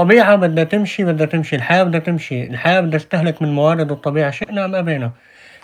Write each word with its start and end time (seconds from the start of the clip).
الطبيعة 0.00 0.36
بدها 0.36 0.64
تمشي 0.64 1.04
بدها 1.04 1.26
تمشي 1.26 1.56
الحياة 1.56 1.82
بدها 1.82 2.00
تمشي 2.00 2.44
الحياة 2.44 2.80
بدها 2.80 2.98
تستهلك 2.98 3.42
من 3.42 3.52
موارد 3.54 3.92
الطبيعة. 3.92 4.30
شئنا 4.30 4.64
أم 4.64 4.74
أبينا. 4.74 5.12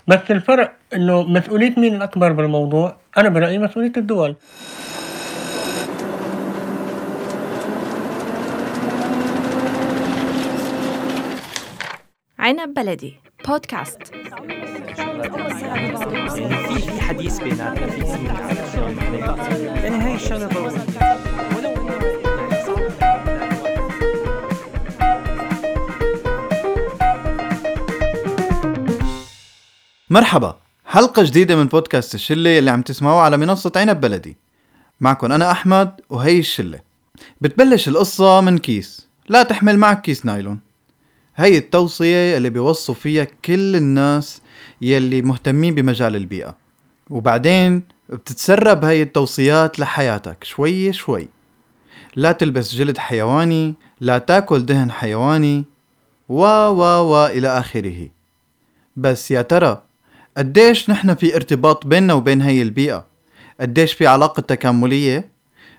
بس 0.08 0.30
الفرق 0.30 0.72
إنه 0.94 1.22
مسؤولية 1.22 1.74
مين 1.76 1.94
الأكبر 1.94 2.32
بالموضوع؟ 2.32 2.96
أنا 3.18 3.28
برأيي 3.28 3.58
مسؤولية 3.58 3.92
الدول. 3.96 4.36
عنب 12.38 12.74
بلدي 12.74 13.14
بودكاست 13.48 14.02
في 16.36 16.80
في 16.80 17.00
حديث 17.00 17.38
بيناتنا 17.38 17.86
في 17.86 18.00
يعني 19.84 19.96
هاي 19.96 20.14
الشغلة 20.14 20.48
مرحبا. 30.10 30.56
حلقة 30.84 31.22
جديدة 31.22 31.56
من 31.56 31.66
بودكاست 31.66 32.14
الشلة 32.14 32.58
اللي 32.58 32.70
عم 32.70 32.82
تسمعوها 32.82 33.22
على 33.22 33.36
منصة 33.36 33.72
عنب 33.76 34.00
بلدي. 34.00 34.36
معكم 35.00 35.32
أنا 35.32 35.50
أحمد 35.50 36.00
وهي 36.10 36.38
الشلة. 36.38 36.80
بتبلش 37.40 37.88
القصة 37.88 38.40
من 38.40 38.58
كيس. 38.58 39.08
لا 39.28 39.42
تحمل 39.42 39.78
معك 39.78 40.02
كيس 40.02 40.26
نايلون. 40.26 40.60
هي 41.36 41.58
التوصية 41.58 42.36
اللي 42.36 42.50
بيوصوا 42.50 42.94
فيها 42.94 43.24
كل 43.24 43.76
الناس 43.76 44.40
يلي 44.82 45.22
مهتمين 45.22 45.74
بمجال 45.74 46.16
البيئة. 46.16 46.56
وبعدين 47.10 47.82
بتتسرب 48.08 48.84
هاي 48.84 49.02
التوصيات 49.02 49.78
لحياتك. 49.78 50.44
شوي 50.44 50.92
شوي. 50.92 51.28
لا 52.16 52.32
تلبس 52.32 52.74
جلد 52.74 52.98
حيواني. 52.98 53.74
لا 54.00 54.18
تاكل 54.18 54.66
دهن 54.66 54.90
حيواني. 54.90 55.64
و 56.28 56.42
و 56.44 56.82
و 56.82 57.26
إلى 57.26 57.58
آخره. 57.58 58.08
بس 58.96 59.30
يا 59.30 59.42
ترى 59.42 59.85
قديش 60.36 60.90
نحن 60.90 61.14
في 61.14 61.36
ارتباط 61.36 61.86
بيننا 61.86 62.14
وبين 62.14 62.42
هي 62.42 62.62
البيئة؟ 62.62 63.06
قديش 63.60 63.92
في 63.92 64.06
علاقة 64.06 64.40
تكاملية؟ 64.40 65.28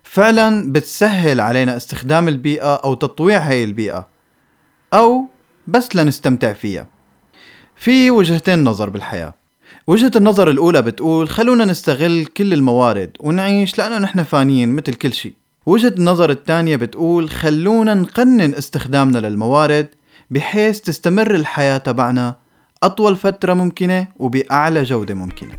فعلا 0.03 0.71
بتسهل 0.71 1.39
علينا 1.39 1.77
استخدام 1.77 2.27
البيئة 2.27 2.75
أو 2.75 2.93
تطويع 2.93 3.39
هي 3.39 3.63
البيئة 3.63 4.07
أو 4.93 5.25
بس 5.67 5.95
لنستمتع 5.95 6.53
فيها. 6.53 6.87
في 7.75 8.11
وجهتين 8.11 8.63
نظر 8.63 8.89
بالحياة. 8.89 9.33
وجهة 9.87 10.11
النظر 10.15 10.49
الأولى 10.49 10.81
بتقول 10.81 11.29
خلونا 11.29 11.65
نستغل 11.65 12.25
كل 12.25 12.53
الموارد 12.53 13.11
ونعيش 13.19 13.77
لأنه 13.77 13.97
نحن 13.97 14.23
فانيين 14.23 14.75
مثل 14.75 14.93
كل 14.93 15.13
شيء. 15.13 15.33
وجهة 15.65 15.93
النظر 15.97 16.29
الثانية 16.29 16.75
بتقول 16.75 17.29
خلونا 17.29 17.93
نقنن 17.93 18.53
استخدامنا 18.55 19.17
للموارد 19.17 19.87
بحيث 20.31 20.79
تستمر 20.81 21.35
الحياة 21.35 21.77
تبعنا 21.77 22.35
أطول 22.83 23.15
فترة 23.15 23.53
ممكنة 23.53 24.07
وبأعلى 24.15 24.83
جودة 24.83 25.13
ممكنة. 25.13 25.53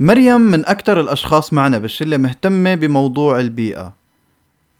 مريم 0.00 0.40
من 0.40 0.66
أكثر 0.66 1.00
الأشخاص 1.00 1.52
معنا 1.52 1.78
بالشلة 1.78 2.16
مهتمة 2.16 2.74
بموضوع 2.74 3.40
البيئة. 3.40 3.92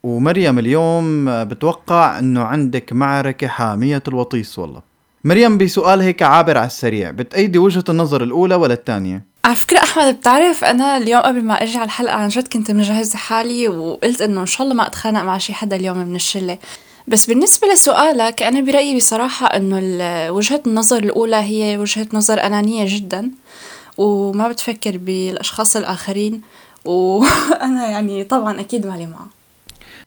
ومريم 0.02 0.58
اليوم 0.58 1.24
بتوقع 1.44 2.18
أنه 2.18 2.42
عندك 2.42 2.92
معركة 2.92 3.46
حامية 3.46 4.02
الوطيس 4.08 4.58
والله. 4.58 4.82
مريم 5.24 5.58
بسؤال 5.58 6.00
هيك 6.00 6.22
عابر 6.22 6.58
على 6.58 6.66
السريع 6.66 7.10
بتأيدي 7.10 7.58
وجهة 7.58 7.84
النظر 7.88 8.22
الأولى 8.22 8.54
ولا 8.54 8.74
الثانية؟ 8.74 9.24
على 9.48 9.56
فكرة 9.56 9.78
أحمد 9.78 10.14
بتعرف 10.14 10.64
أنا 10.64 10.96
اليوم 10.96 11.22
قبل 11.22 11.44
ما 11.44 11.62
أجي 11.62 11.76
على 11.76 11.84
الحلقة 11.84 12.14
عن 12.14 12.28
جد 12.28 12.48
كنت 12.48 12.70
مجهزة 12.70 13.18
حالي 13.18 13.68
وقلت 13.68 14.22
إنه 14.22 14.40
إن 14.40 14.46
شاء 14.46 14.62
الله 14.62 14.74
ما 14.74 14.86
أتخانق 14.86 15.22
مع 15.22 15.38
شي 15.38 15.54
حدا 15.54 15.76
اليوم 15.76 15.98
من 15.98 16.16
الشلة. 16.16 16.58
بس 17.06 17.26
بالنسبة 17.26 17.68
لسؤالك 17.72 18.42
أنا 18.42 18.60
برأيي 18.60 18.96
بصراحة 18.96 19.46
إنه 19.46 19.76
وجهة 20.30 20.62
النظر 20.66 20.98
الأولى 20.98 21.36
هي 21.36 21.78
وجهة 21.78 22.06
نظر 22.12 22.46
أنانية 22.46 22.84
جدا 22.88 23.30
وما 23.98 24.48
بتفكر 24.48 24.98
بالأشخاص 24.98 25.76
الآخرين 25.76 26.42
وأنا 26.84 27.86
يعني 27.92 28.24
طبعا 28.24 28.60
أكيد 28.60 28.86
مالي 28.86 29.06
معه. 29.06 29.26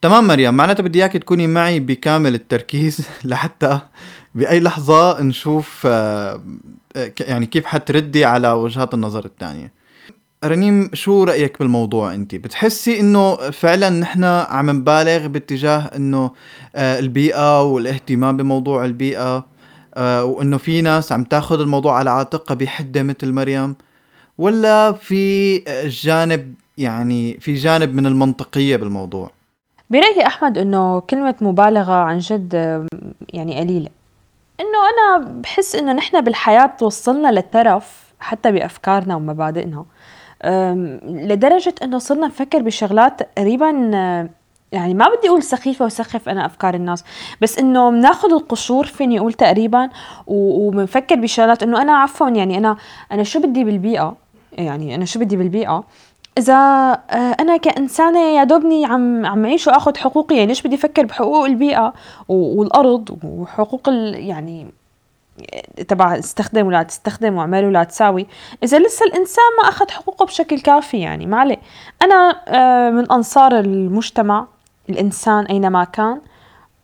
تمام 0.01 0.27
مريم 0.27 0.53
معناتها 0.53 0.83
بدي 0.83 0.99
إياك 0.99 1.13
تكوني 1.13 1.47
معي 1.47 1.79
بكامل 1.79 2.35
التركيز 2.35 2.99
لحتى 3.23 3.79
بأي 4.35 4.59
لحظة 4.59 5.21
نشوف 5.21 5.83
آه، 5.85 6.41
يعني 7.19 7.45
كيف 7.45 7.65
حتردي 7.65 8.25
على 8.25 8.51
وجهات 8.51 8.93
النظر 8.93 9.25
الثانية. 9.25 9.71
رنيم 10.45 10.89
شو 10.93 11.23
رأيك 11.23 11.59
بالموضوع 11.59 12.13
انت؟ 12.13 12.35
بتحسي 12.35 12.99
إنه 12.99 13.35
فعلا 13.35 13.89
نحن 13.89 14.23
عم 14.23 14.69
نبالغ 14.69 15.27
باتجاه 15.27 15.79
إنه 15.95 16.31
آه، 16.75 16.99
البيئة 16.99 17.63
والاهتمام 17.63 18.37
بموضوع 18.37 18.85
البيئة 18.85 19.45
آه، 19.95 20.23
وإنه 20.23 20.57
في 20.57 20.81
ناس 20.81 21.11
عم 21.11 21.23
تاخذ 21.23 21.59
الموضوع 21.59 21.97
على 21.97 22.09
عاتقها 22.09 22.55
بحدة 22.55 23.03
مثل 23.03 23.31
مريم؟ 23.33 23.75
ولا 24.37 24.91
في 24.91 25.57
جانب 25.87 26.53
يعني 26.77 27.37
في 27.39 27.53
جانب 27.53 27.93
من 27.93 28.05
المنطقية 28.05 28.75
بالموضوع؟ 28.75 29.31
برأيي 29.89 30.27
أحمد 30.27 30.57
إنه 30.57 30.99
كلمة 30.99 31.35
مبالغة 31.41 31.93
عن 31.93 32.17
جد 32.17 32.53
يعني 33.33 33.59
قليلة. 33.59 34.00
إنه 34.61 34.79
أنا 34.93 35.25
بحس 35.27 35.75
إنه 35.75 35.93
نحن 35.93 36.21
بالحياة 36.21 36.73
وصلنا 36.81 37.31
للترف 37.31 38.13
حتى 38.19 38.51
بأفكارنا 38.51 39.15
ومبادئنا. 39.15 39.85
لدرجة 41.05 41.75
إنه 41.83 41.97
صرنا 41.97 42.27
نفكر 42.27 42.61
بشغلات 42.61 43.19
تقريبا 43.19 43.69
يعني 44.71 44.93
ما 44.93 45.05
بدي 45.17 45.29
أقول 45.29 45.43
سخيفة 45.43 45.85
وسخف 45.85 46.29
أنا 46.29 46.45
أفكار 46.45 46.73
الناس 46.73 47.03
بس 47.41 47.59
إنه 47.59 47.91
بناخذ 47.91 48.33
القشور 48.33 48.85
فيني 48.85 49.19
أقول 49.19 49.33
تقريبا 49.33 49.89
وبنفكر 50.27 51.15
بشغلات 51.15 51.63
إنه 51.63 51.81
أنا 51.81 51.97
عفوا 51.97 52.29
يعني 52.29 52.57
أنا 52.57 52.77
أنا 53.11 53.23
شو 53.23 53.39
بدي 53.39 53.63
بالبيئة؟ 53.63 54.15
يعني 54.51 54.95
أنا 54.95 55.05
شو 55.05 55.19
بدي 55.19 55.35
بالبيئة؟ 55.35 55.83
إذا 56.37 56.53
آه، 56.53 57.35
أنا 57.39 57.57
كإنسانة 57.57 58.19
يا 58.19 58.43
دوبني 58.43 58.85
عم 58.85 59.25
عم 59.25 59.45
أعيش 59.45 59.67
وآخذ 59.67 59.97
حقوقي 59.97 60.35
يعني 60.35 60.47
ليش 60.47 60.61
بدي 60.61 60.75
أفكر 60.75 61.05
بحقوق 61.05 61.45
البيئة 61.45 61.93
والأرض 62.29 63.19
وحقوق 63.23 63.81
يعني 64.13 64.67
تبع 65.87 66.19
استخدم 66.19 66.67
ولا 66.67 66.83
تستخدم 66.83 67.35
واعمل 67.35 67.65
ولا 67.65 67.83
تساوي. 67.83 68.27
إذا 68.63 68.79
لسه 68.79 69.05
الإنسان 69.05 69.43
ما 69.63 69.69
أخذ 69.69 69.89
حقوقه 69.89 70.25
بشكل 70.25 70.59
كافي 70.59 70.99
يعني 70.99 71.25
ما 71.25 71.39
عليه. 71.39 71.57
أنا 72.01 72.41
آه، 72.47 72.89
من 72.89 73.11
أنصار 73.11 73.59
المجتمع 73.59 74.47
الإنسان 74.89 75.45
أينما 75.45 75.83
كان 75.83 76.21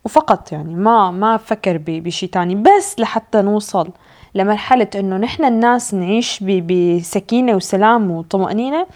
وفقط 0.04 0.52
يعني 0.52 0.74
ما 0.74 1.10
ما 1.10 1.36
بفكر 1.36 1.80
بشيء 1.86 2.28
تاني 2.28 2.54
بس 2.54 2.98
لحتى 2.98 3.42
نوصل 3.42 3.90
لمرحلة 4.38 4.88
إنه 4.94 5.16
نحن 5.16 5.44
الناس 5.44 5.94
نعيش 5.94 6.44
بسكينة 6.44 7.54
وسلام 7.54 8.10
وطمأنينة 8.10 8.86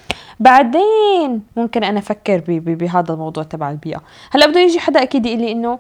بعدين 0.41 1.43
ممكن 1.57 1.85
أنا 1.85 1.99
أفكر 1.99 2.43
بهذا 2.49 3.15
الموضوع 3.15 3.45
تبع 3.45 3.71
البيئة. 3.71 4.01
هلأ 4.31 4.47
بده 4.47 4.61
يجي 4.61 4.81
حدا 4.81 5.03
أكيد 5.03 5.27
يقول 5.27 5.41
لي 5.41 5.53
إنه 5.53 5.79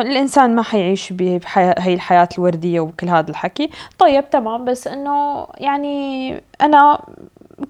الإنسان 0.00 0.54
ما 0.54 0.62
حيعيش 0.62 1.12
بهي 1.12 1.40
الحياة 1.86 2.28
الوردية 2.38 2.80
وكل 2.80 3.08
هذا 3.08 3.30
الحكي. 3.30 3.70
طيب 3.98 4.30
تمام 4.30 4.64
بس 4.64 4.86
إنه 4.86 5.46
يعني 5.58 6.34
أنا 6.60 7.00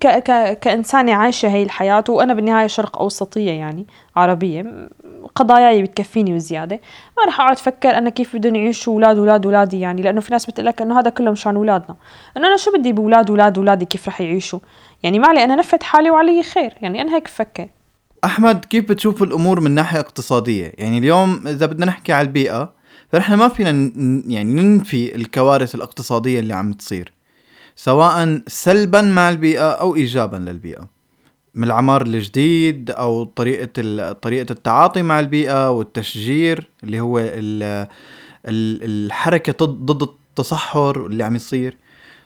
ك 0.01 0.07
ك 0.07 0.59
كإنسانة 0.59 1.15
عايشة 1.15 1.49
هي 1.49 1.63
الحياة 1.63 2.05
وأنا 2.09 2.35
بالنهاية 2.35 2.67
شرق 2.67 2.99
أوسطية 2.99 3.51
يعني 3.51 3.87
عربية 4.17 4.89
قضاياي 5.37 5.83
بتكفيني 5.83 6.35
وزيادة. 6.35 6.81
ما 7.19 7.25
رح 7.25 7.41
أقعد 7.41 7.57
أفكر 7.57 7.99
أنا 7.99 8.11
كيف 8.11 8.37
بدهم 8.37 8.55
يعيشوا 8.55 8.93
أولاد 8.93 9.19
أولاد 9.19 9.47
أولادي 9.47 9.81
يعني 9.81 10.03
لأنه 10.03 10.21
في 10.21 10.33
ناس 10.33 10.47
بتقول 10.47 10.67
لك 10.67 10.83
إنه 10.83 11.01
هذا 11.01 11.11
كله 11.11 11.31
مشان 11.31 11.57
أولادنا. 11.57 11.97
إنه 12.37 12.47
أنا 12.47 12.57
شو 12.57 12.73
بدي 12.79 12.93
بأولاد 12.93 13.31
أولاد 13.31 13.59
أولادي 13.59 13.85
كيف 13.85 14.09
رح 14.09 14.21
يعيشوا؟ 14.21 14.59
يعني 15.03 15.19
ما 15.19 15.29
علي 15.29 15.45
أنا 15.45 15.55
نفت 15.57 15.83
حالي 15.83 16.11
وعلي 16.11 16.43
خير 16.43 16.75
يعني 16.83 17.03
أنا 17.03 17.17
هيك 17.17 17.25
بفكر. 17.25 17.69
أحمد 18.25 18.65
كيف 18.65 18.89
بتشوف 18.89 19.23
الأمور 19.23 19.61
من 19.61 19.71
ناحية 19.71 20.01
اقتصادية؟ 20.01 20.73
يعني 20.79 20.99
اليوم 20.99 21.47
إذا 21.47 21.67
بدنا 21.67 21.87
نحكي 21.87 22.13
على 22.13 22.27
البيئة 22.27 22.73
فنحن 23.13 23.35
ما 23.35 23.49
فينا 23.49 23.71
يعني 24.27 24.53
ننفي 24.63 25.15
الكوارث 25.15 25.75
الاقتصادية 25.75 26.41
اللي 26.41 26.55
عم 26.55 26.73
تصير 26.73 27.13
سواء 27.77 28.41
سلبا 28.47 29.03
مع 29.03 29.29
البيئة 29.29 29.71
أو 29.71 29.95
إيجابا 29.95 30.37
للبيئة. 30.37 30.96
من 31.57 31.65
العمار 31.65 32.03
الجديد 32.03 32.91
أو 32.91 33.25
طريقة 33.25 34.13
طريقة 34.13 34.53
التعاطي 34.53 35.03
مع 35.03 35.21
البيئة 35.21 35.71
والتشجير 35.71 36.69
اللي 36.85 37.01
هو 37.01 37.23
الحركة 38.47 39.67
ضد 39.67 40.03
التصحر 40.03 41.07
اللي 41.07 41.25
عم 41.25 41.37
يصير 41.37 41.77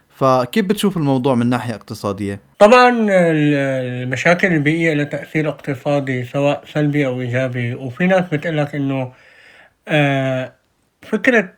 فكيف 0.09 0.67
بتشوف 0.67 0.97
الموضوع 0.97 1.35
من 1.35 1.47
ناحية 1.47 1.75
اقتصادية؟ 1.75 2.41
طبعا 2.59 3.06
المشاكل 3.11 4.53
البيئية 4.53 4.94
لها 4.94 5.05
تأثير 5.05 5.49
اقتصادي 5.49 6.25
سواء 6.25 6.65
سلبي 6.73 7.06
أو 7.06 7.21
إيجابي 7.21 7.75
وفي 7.75 8.06
ناس 8.06 8.25
بتقول 8.32 8.59
لك 8.59 8.75
إنه 8.75 9.12
آه، 9.88 10.53
فكرة 11.03 11.53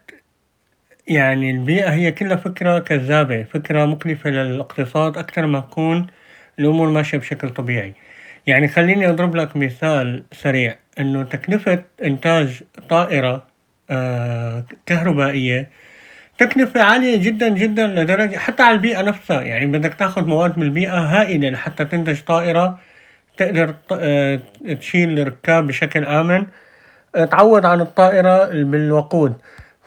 يعني 1.08 1.50
البيئة 1.50 1.90
هي 1.90 2.12
كلها 2.12 2.36
فكرة 2.36 2.78
كذابة، 2.78 3.42
فكرة 3.42 3.84
مكلفة 3.84 4.30
للإقتصاد 4.30 5.18
أكتر 5.18 5.46
ما 5.46 5.60
تكون 5.60 6.06
الأمور 6.62 6.88
ماشية 6.88 7.18
بشكل 7.18 7.50
طبيعي، 7.50 7.94
يعني 8.46 8.68
خلّيني 8.68 9.08
أضرب 9.08 9.36
لك 9.36 9.56
مثال 9.56 10.24
سريع 10.32 10.76
إنه 11.00 11.22
تكلفة 11.22 11.82
إنتاج 12.04 12.62
طائرة 12.88 13.46
آآ 13.90 14.64
كهربائية 14.86 15.68
تكلفة 16.38 16.82
عالية 16.82 17.16
جدًا، 17.16 17.48
جدًا 17.48 17.86
لدرجة 17.86 18.36
حتى 18.36 18.62
على 18.62 18.74
البيئة 18.74 19.02
نفسها، 19.02 19.42
يعني 19.42 19.66
بدك 19.66 19.94
تاخد 19.94 20.26
مواد 20.26 20.58
من 20.58 20.62
البيئة 20.64 20.98
هائلة 20.98 21.50
لحتى 21.50 21.84
تنتج 21.84 22.20
طائرة 22.20 22.78
تقدر 23.36 23.74
آآ 23.92 24.40
تشيل 24.80 25.18
الركاب 25.18 25.66
بشكل 25.66 26.04
آمن، 26.04 26.46
تعوّض 27.30 27.66
عن 27.66 27.80
الطائرة 27.80 28.44
بالوقود، 28.64 29.34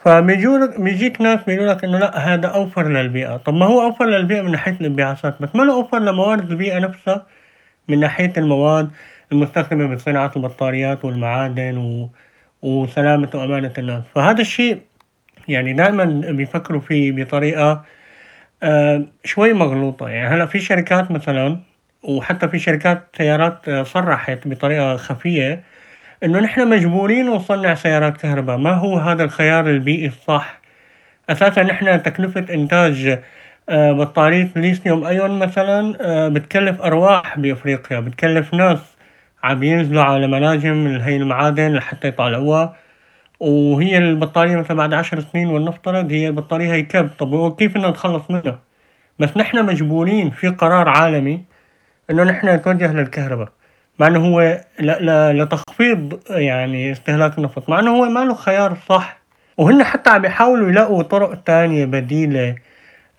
فبيجوا 0.06 0.58
لك 0.58 0.80
بيجيك 0.82 1.22
ناس 1.22 1.40
بيقولوا 1.44 1.74
لك 1.74 1.84
إنه 1.84 1.98
لأ 2.00 2.18
هذا 2.18 2.48
أوفر 2.48 2.88
للبيئة، 2.88 3.38
طب 3.38 3.54
ما 3.54 3.66
هو 3.66 3.82
أوفر 3.82 4.06
للبيئة 4.06 4.42
من 4.42 4.52
ناحية 4.52 4.72
الانبعاثات 4.82 5.42
بس 5.42 5.56
ماله 5.56 5.74
أوفر 5.74 6.00
لموارد 6.00 6.52
البيئة 6.52 6.80
نفسها 6.80 7.26
من 7.90 8.00
ناحية 8.00 8.34
المواد 8.38 8.92
المستخدمة 9.32 9.96
بصناعة 9.96 10.32
البطاريات 10.36 11.06
والمعادن 11.06 11.78
و 11.78 12.10
وسلامة 12.62 13.30
وأمانة 13.36 13.74
الناس، 13.78 14.04
فهذا 14.16 14.42
الشيء 14.42 14.82
يعني 15.48 15.74
دايمًا 15.74 16.06
بيفكروا 16.32 16.82
فيه 16.82 17.12
بطريقة 17.12 17.86
آآ 18.64 19.06
شوي 19.26 19.54
مغلوطة، 19.54 20.10
يعني 20.10 20.36
هلأ 20.36 20.46
في 20.46 20.60
شركات 20.60 21.12
مثلًا 21.12 21.60
وحتى 22.04 22.50
في 22.50 22.60
شركات 22.60 23.08
سيارات 23.18 23.70
صرّحت 23.88 24.48
بطريقة 24.48 24.98
خفية 24.98 25.64
إنه 26.26 26.40
نحن 26.40 26.70
مجبورين 26.70 27.26
نصنّع 27.30 27.74
سيارات 27.76 28.18
كهربا، 28.18 28.58
ما 28.58 28.74
هو 28.74 28.98
هذا 28.98 29.24
الخيار 29.24 29.70
البيئي 29.70 30.08
الصح، 30.08 30.62
أساسًا 31.30 31.64
نحن 31.64 32.04
تكلفة 32.04 32.46
إنتاج 32.54 33.20
آآ 33.70 33.94
بطارية 33.94 34.50
ليثيوم 34.56 35.04
أيون 35.06 35.40
مثلًا 35.40 35.98
آآ 36.02 36.30
بتكلف 36.30 36.82
أرواح 36.82 37.40
بأفريقيا، 37.40 38.00
بتكلف 38.00 38.54
ناس 38.54 38.80
عم 39.44 39.64
ينزلوا 39.64 40.04
على 40.04 40.28
مناجم 40.28 40.88
هي 40.88 41.16
المعادن 41.18 41.74
لحتى 41.74 42.08
يطلعوها، 42.08 42.76
وهي 43.40 43.98
البطارية 43.98 44.56
مثلًا 44.58 44.78
بعد 44.78 44.94
عشر 44.94 45.20
سنين 45.20 45.48
ولنفترض 45.48 46.12
هي 46.12 46.28
البطارية 46.28 46.74
هي 46.74 46.82
كب، 46.82 47.10
طب 47.20 47.34
وكيف 47.34 47.72
بدنا 47.72 47.90
نتخلص 47.90 48.32
منها؟ 48.32 48.60
بس 49.20 49.38
نحن 49.38 49.66
مجبورين. 49.66 50.30
في 50.32 50.48
قرار 50.50 50.90
عالمي 50.90 51.44
إنه 52.12 52.24
نحن 52.24 52.50
نتوجه 52.50 52.94
للكهربا، 52.94 53.50
مع 54.00 54.08
إنه 54.08 54.20
هو 54.28 54.62
لتخفيض 55.32 56.20
يعني 56.30 56.92
استهلاك 56.92 57.38
النفط، 57.38 57.70
مع 57.70 57.80
إنه 57.80 57.92
هو 57.92 58.06
ما 58.06 58.20
له 58.20 58.34
خيار 58.34 58.78
صح، 58.90 59.18
وهن 59.58 59.84
حتى 59.84 60.10
عم 60.10 60.26
يحاولوا 60.26 60.70
يلاقوا 60.70 61.04
طرق 61.04 61.44
تانية 61.44 61.86
بديلة 61.86 62.56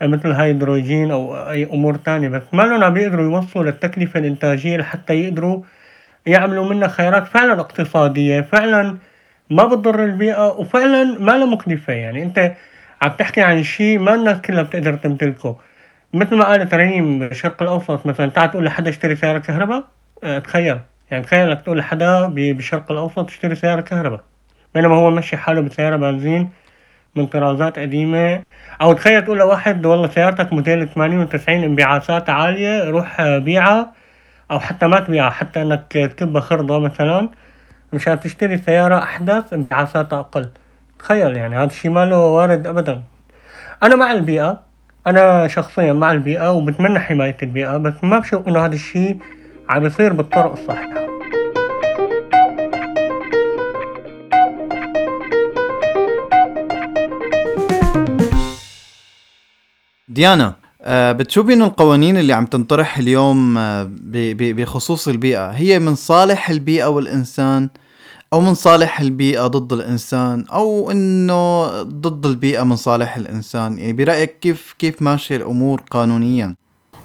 مثل 0.03 0.31
الهيدروجين 0.31 1.11
أو 1.11 1.51
أي 1.51 1.65
أمور 1.65 1.97
تانية، 1.97 2.29
بس 2.29 2.43
مالن 2.53 2.83
عم 2.83 2.97
يقدروا 2.97 3.25
يوصلوا 3.25 3.65
للتكلفة 3.65 4.21
الإنتاجية 4.21 4.77
لحتى 4.77 5.15
يقدروا 5.15 5.63
يعملوا 6.27 6.69
منها 6.69 6.89
خيارات 6.89 7.27
فعلًا 7.27 7.61
اقتصادية، 7.61 8.41
فعلًا 8.41 8.99
ما 9.51 9.65
بتضر 9.65 10.05
البيئة، 10.05 10.49
وفعلًا 10.49 11.05
ما 11.21 11.33
لها 11.33 11.47
مكلفة، 11.47 11.93
يعني 11.93 12.23
أنت 12.23 12.53
عم 13.03 13.11
تحكي 13.11 13.41
عن 13.41 13.63
شي 13.63 13.99
ما 13.99 14.15
الناس 14.15 14.41
كلها 14.41 14.63
بتقدر 14.63 14.97
تمتلكه، 14.97 15.57
متل 16.15 16.37
ما 16.37 16.45
قالت 16.45 16.75
ريم 16.75 17.19
بالشرق 17.19 17.63
الأوسط 17.63 18.07
مثلًا 18.07 18.31
تعال 18.31 18.51
تقول 18.51 18.65
لحدا 18.65 18.91
اشتري 18.91 19.17
سيارة 19.17 19.39
كهربا 19.39 19.77
آآ 19.77 19.85
تخيّل، 20.45 20.81
يعني 21.11 21.25
تخيّل 21.25 21.51
إنك 21.51 21.63
تقول 21.63 21.79
لحدا 21.79 22.27
ب 22.27 22.35
بالشرق 22.35 22.93
الأوسط 22.93 23.29
اشتري 23.29 23.55
سيارة 23.55 23.81
كهربا، 23.81 24.21
بينما 24.75 24.95
هو 24.95 25.11
ممشي 25.11 25.37
حاله 25.37 25.61
بسيارة 25.61 25.97
بنزين 25.97 26.51
من 27.17 27.27
طرازات 27.27 27.79
قديمة، 27.79 28.43
أو 28.83 28.93
تخيّل 28.93 29.25
تقول 29.25 29.39
لواحد 29.39 29.87
والله 29.87 30.09
سيارتك 30.09 30.53
موديل 30.53 30.89
ثمانين 30.89 31.19
وتسعين 31.21 31.65
انبعاثاتها 31.65 32.33
عالية 32.33 32.91
روح 32.91 33.23
بيعها. 33.23 33.93
أو 34.51 34.61
حتى 34.61 34.87
ما 34.87 35.01
تبيعها 35.01 35.31
حتى 35.31 35.63
إنك 35.63 35.93
تكبها 35.93 36.41
خرطة 36.41 36.79
مثلًا. 36.79 37.29
مشان 37.93 38.21
تشتري 38.21 38.59
سيارة 38.59 38.99
أحدث 38.99 39.53
انبعاثاتها 39.53 40.21
أقل، 40.21 40.49
تخيّل 40.99 41.37
يعني 41.37 41.57
هذا 41.57 41.65
الشي 41.65 41.89
ما 41.89 42.05
له 42.05 42.19
وارد 42.19 42.67
أبدًا، 42.67 43.03
أنا 43.83 43.97
مع 43.97 44.13
البيئة، 44.13 44.61
أنا 45.07 45.49
شخصيًا 45.49 45.93
مع 45.93 46.13
البيئة 46.13 46.53
وبتمنى 46.53 46.99
حماية 46.99 47.37
البيئة، 47.43 47.77
بس 47.77 47.95
ما 48.03 48.19
باشوف 48.19 48.49
إنه 48.49 48.65
هذا 48.65 48.75
الشي 48.75 49.17
عم 49.69 49.87
يصير 49.87 50.13
بالطرق 50.13 50.53
الصحيحة. 50.53 51.07
ديانا 60.09 60.55
آه، 60.83 61.13
بتشوفي 61.13 61.53
انه 61.53 61.67
القوانين 61.67 62.17
اللي 62.17 62.33
عم 62.33 62.47
تنطرح 62.47 62.99
اليوم 62.99 63.59
آه، 63.59 63.91
بخصوص 64.41 65.09
البيئة؟ 65.09 65.51
هي 65.51 65.79
من 65.79 65.95
صالح 65.95 66.51
البيئة 66.51 66.87
والإنسان 66.87 67.69
أو 68.33 68.41
من 68.41 68.55
صالح 68.55 69.01
البيئة 69.01 69.47
ضد 69.47 69.73
الإنسان 69.73 70.45
أو 70.53 70.91
إنه 70.91 71.67
ضد 71.83 72.27
البيئة 72.27 72.63
من 72.63 72.77
صالح 72.77 73.17
الإنسان؟ 73.17 73.79
يعني 73.79 73.93
برأيك 73.93 74.39
كيف 74.39 74.75
كيف 74.79 75.03
ماشية 75.03 75.37
الأمور 75.37 75.83
قانونيا؟ 75.91 76.55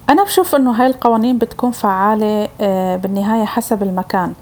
أنا 0.09 0.23
بشوف 0.23 0.55
إنه 0.55 0.71
هاي 0.71 0.87
القوانين 0.87 1.37
بتكون 1.37 1.71
فعالة 1.71 2.47
آه، 2.61 2.95
بالنهاية 2.95 3.45
حسب 3.45 3.83
المكان. 3.83 4.33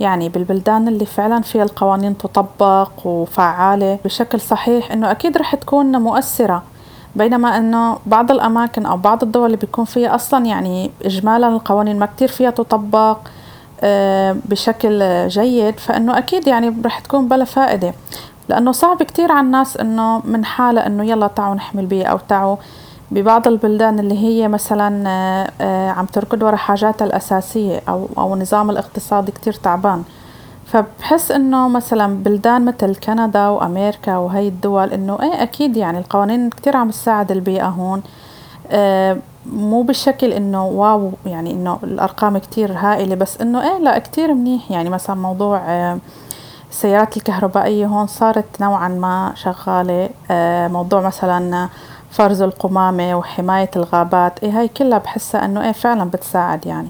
يعني 0.00 0.28
بالبلدان 0.28 0.88
اللي 0.88 1.06
فعلا 1.06 1.42
فيها 1.42 1.62
القوانين 1.62 2.18
تطبق 2.18 2.90
وفعالة 3.04 3.98
بشكل 4.04 4.40
صحيح 4.40 4.92
إنه 4.92 5.10
أكيد 5.10 5.36
رح 5.36 5.54
تكون 5.54 5.96
مؤثرة. 6.02 6.62
بينما 7.16 7.56
إنه 7.56 7.98
بعض 8.06 8.30
الأماكن 8.30 8.86
أو 8.86 8.96
بعض 8.96 9.22
الدول 9.22 9.46
اللي 9.46 9.56
بيكون 9.56 9.84
فيها 9.84 10.14
أصلا 10.14 10.46
يعني 10.46 10.90
إجمالا 11.04 11.48
القوانين 11.48 11.98
ما 11.98 12.06
كتير 12.06 12.28
فيها 12.28 12.50
تطبق 12.50 13.18
آه، 13.80 14.36
بشكل 14.44 15.28
جيد 15.28 15.78
فإنه 15.80 16.18
أكيد 16.18 16.46
يعني 16.46 16.76
رح 16.84 16.98
تكون 16.98 17.28
بلا 17.28 17.44
فائدة. 17.44 17.94
لأنه 18.48 18.72
صعب 18.72 19.02
كتير 19.02 19.32
على 19.32 19.46
الناس 19.46 19.76
إنه 19.76 20.22
من 20.24 20.44
حالة 20.44 20.86
إنه 20.86 21.04
يلا 21.04 21.26
تعوا 21.26 21.54
نحمي 21.54 21.80
البيئة 21.80 22.06
أو 22.06 22.18
تعوا 22.28 22.56
ببعض 23.12 23.48
البلدان 23.48 23.98
اللي 23.98 24.18
هي 24.18 24.48
مثلا 24.48 25.08
آه، 25.08 25.50
آه، 25.60 25.90
عم 25.90 26.06
تركض 26.06 26.42
ورا 26.42 26.56
حاجاتها 26.56 27.04
الأساسية 27.04 27.82
أو 27.88 28.08
أو 28.18 28.34
النظام 28.34 28.70
الاقتصادي 28.70 29.32
كتير 29.32 29.52
تعبان. 29.52 30.02
فبحس 30.66 31.30
إنه 31.30 31.68
مثلا 31.68 32.22
بلدان 32.22 32.64
مثل 32.64 32.96
كندا 32.96 33.48
وأمريكا 33.48 34.16
وهي 34.16 34.48
الدول 34.48 34.92
إنه 34.92 35.18
إيه 35.22 35.42
أكيد 35.42 35.76
يعني 35.76 35.98
القوانين 35.98 36.50
كتير 36.50 36.76
عم 36.76 36.90
تساعد 36.90 37.30
البيئة 37.32 37.66
هون. 37.68 38.02
آه، 38.70 39.16
مو 39.46 39.82
بالشكل 39.82 40.32
إنه 40.32 40.66
واو 40.66 41.12
يعني 41.26 41.50
إنه 41.50 41.78
الأرقام 41.84 42.38
كتير 42.38 42.72
هائلة 42.72 43.14
بس 43.14 43.40
إنه 43.40 43.62
إيه 43.62 43.78
لا 43.78 43.98
كتير 43.98 44.34
منيح. 44.34 44.70
يعني 44.70 44.90
مثلا 44.90 45.16
موضوع 45.16 45.60
السيارات 46.70 47.16
الكهربائية 47.16 47.86
هون 47.86 48.06
صارت 48.06 48.60
نوعا 48.60 48.88
ما 48.88 49.32
شغالة. 49.34 50.08
موضوع 50.68 51.00
مثلا 51.00 51.68
فرز 52.12 52.42
القمامة 52.42 53.18
وحماية 53.18 53.70
الغابات 53.76 54.38
إيه 54.42 54.50
هاي 54.60 54.68
كلها 54.68 54.98
بحسها 54.98 55.44
إنه 55.44 55.64
إيه 55.64 55.72
فعلا 55.72 56.04
بتساعد 56.04 56.66
يعني. 56.66 56.88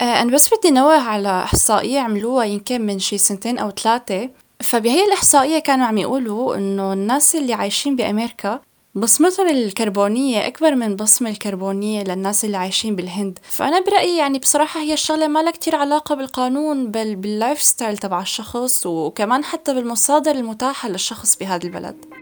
آه، 0.00 0.22
أنا 0.22 0.32
بس 0.32 0.54
بدي 0.54 0.70
نوه 0.70 0.94
على 0.94 1.42
إحصائية 1.42 2.00
عملوها 2.00 2.44
يمكن 2.44 2.86
من 2.86 2.98
شي 2.98 3.18
سنتين 3.18 3.58
أو 3.58 3.70
ثلاثة. 3.70 4.30
فبهي 4.60 5.04
الإحصائية 5.04 5.58
كانوا 5.58 5.86
عم 5.86 5.98
يقولوا 5.98 6.56
إنه 6.56 6.92
الناس 6.92 7.36
اللي 7.36 7.54
عايشين 7.54 7.96
بأمريكا 7.96 8.60
بصمتهم 8.94 9.48
الكربونية 9.48 10.46
أكبر 10.46 10.74
من 10.74 10.96
بصمة 10.96 11.30
الكربونية 11.30 12.02
للناس 12.04 12.44
اللي 12.44 12.56
عايشين 12.56 12.96
بالهند. 12.96 13.38
فأنا 13.42 13.80
برأيي 13.80 14.16
يعني 14.16 14.38
بصراحة 14.38 14.80
هي 14.80 14.92
الشغلة 14.92 15.26
ما 15.26 15.42
لها 15.42 15.50
كتير 15.50 15.76
علاقة 15.76 16.14
بالقانون 16.14 16.90
بل 16.90 17.16
بال 17.16 17.31
life 17.31 17.62
style 17.62 17.98
تبع 17.98 18.20
الشخص 18.20 18.86
وكمان 18.86 19.44
حتى 19.44 19.74
بالمصادر 19.74 20.30
المتاحة 20.30 20.88
للشخص 20.88 21.36
بهذا 21.36 21.64
البلد. 21.64 22.21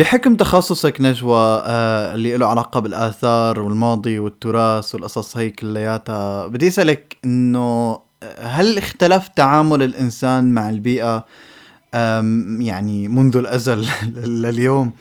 بحكم 0.00 0.34
تخصصك 0.36 1.00
نجوى 1.00 1.62
آه 1.66 2.14
اللي 2.14 2.36
له 2.36 2.46
علاقة 2.46 2.80
بالآثار 2.80 3.60
والماضي 3.60 4.18
والتراث 4.18 4.94
والقصص 4.94 5.36
هي 5.36 5.50
كلياتها 5.50 6.46
بدي 6.46 6.68
أسألك 6.68 7.16
إنه 7.24 7.98
هل 8.38 8.78
اختلف 8.78 9.28
تعامل 9.28 9.82
الإنسان 9.82 10.54
مع 10.54 10.70
البيئة 10.70 11.24
يعني 12.60 13.08
منذ 13.08 13.36
الأزل 13.36 13.86
لليوم؟ 14.42 14.92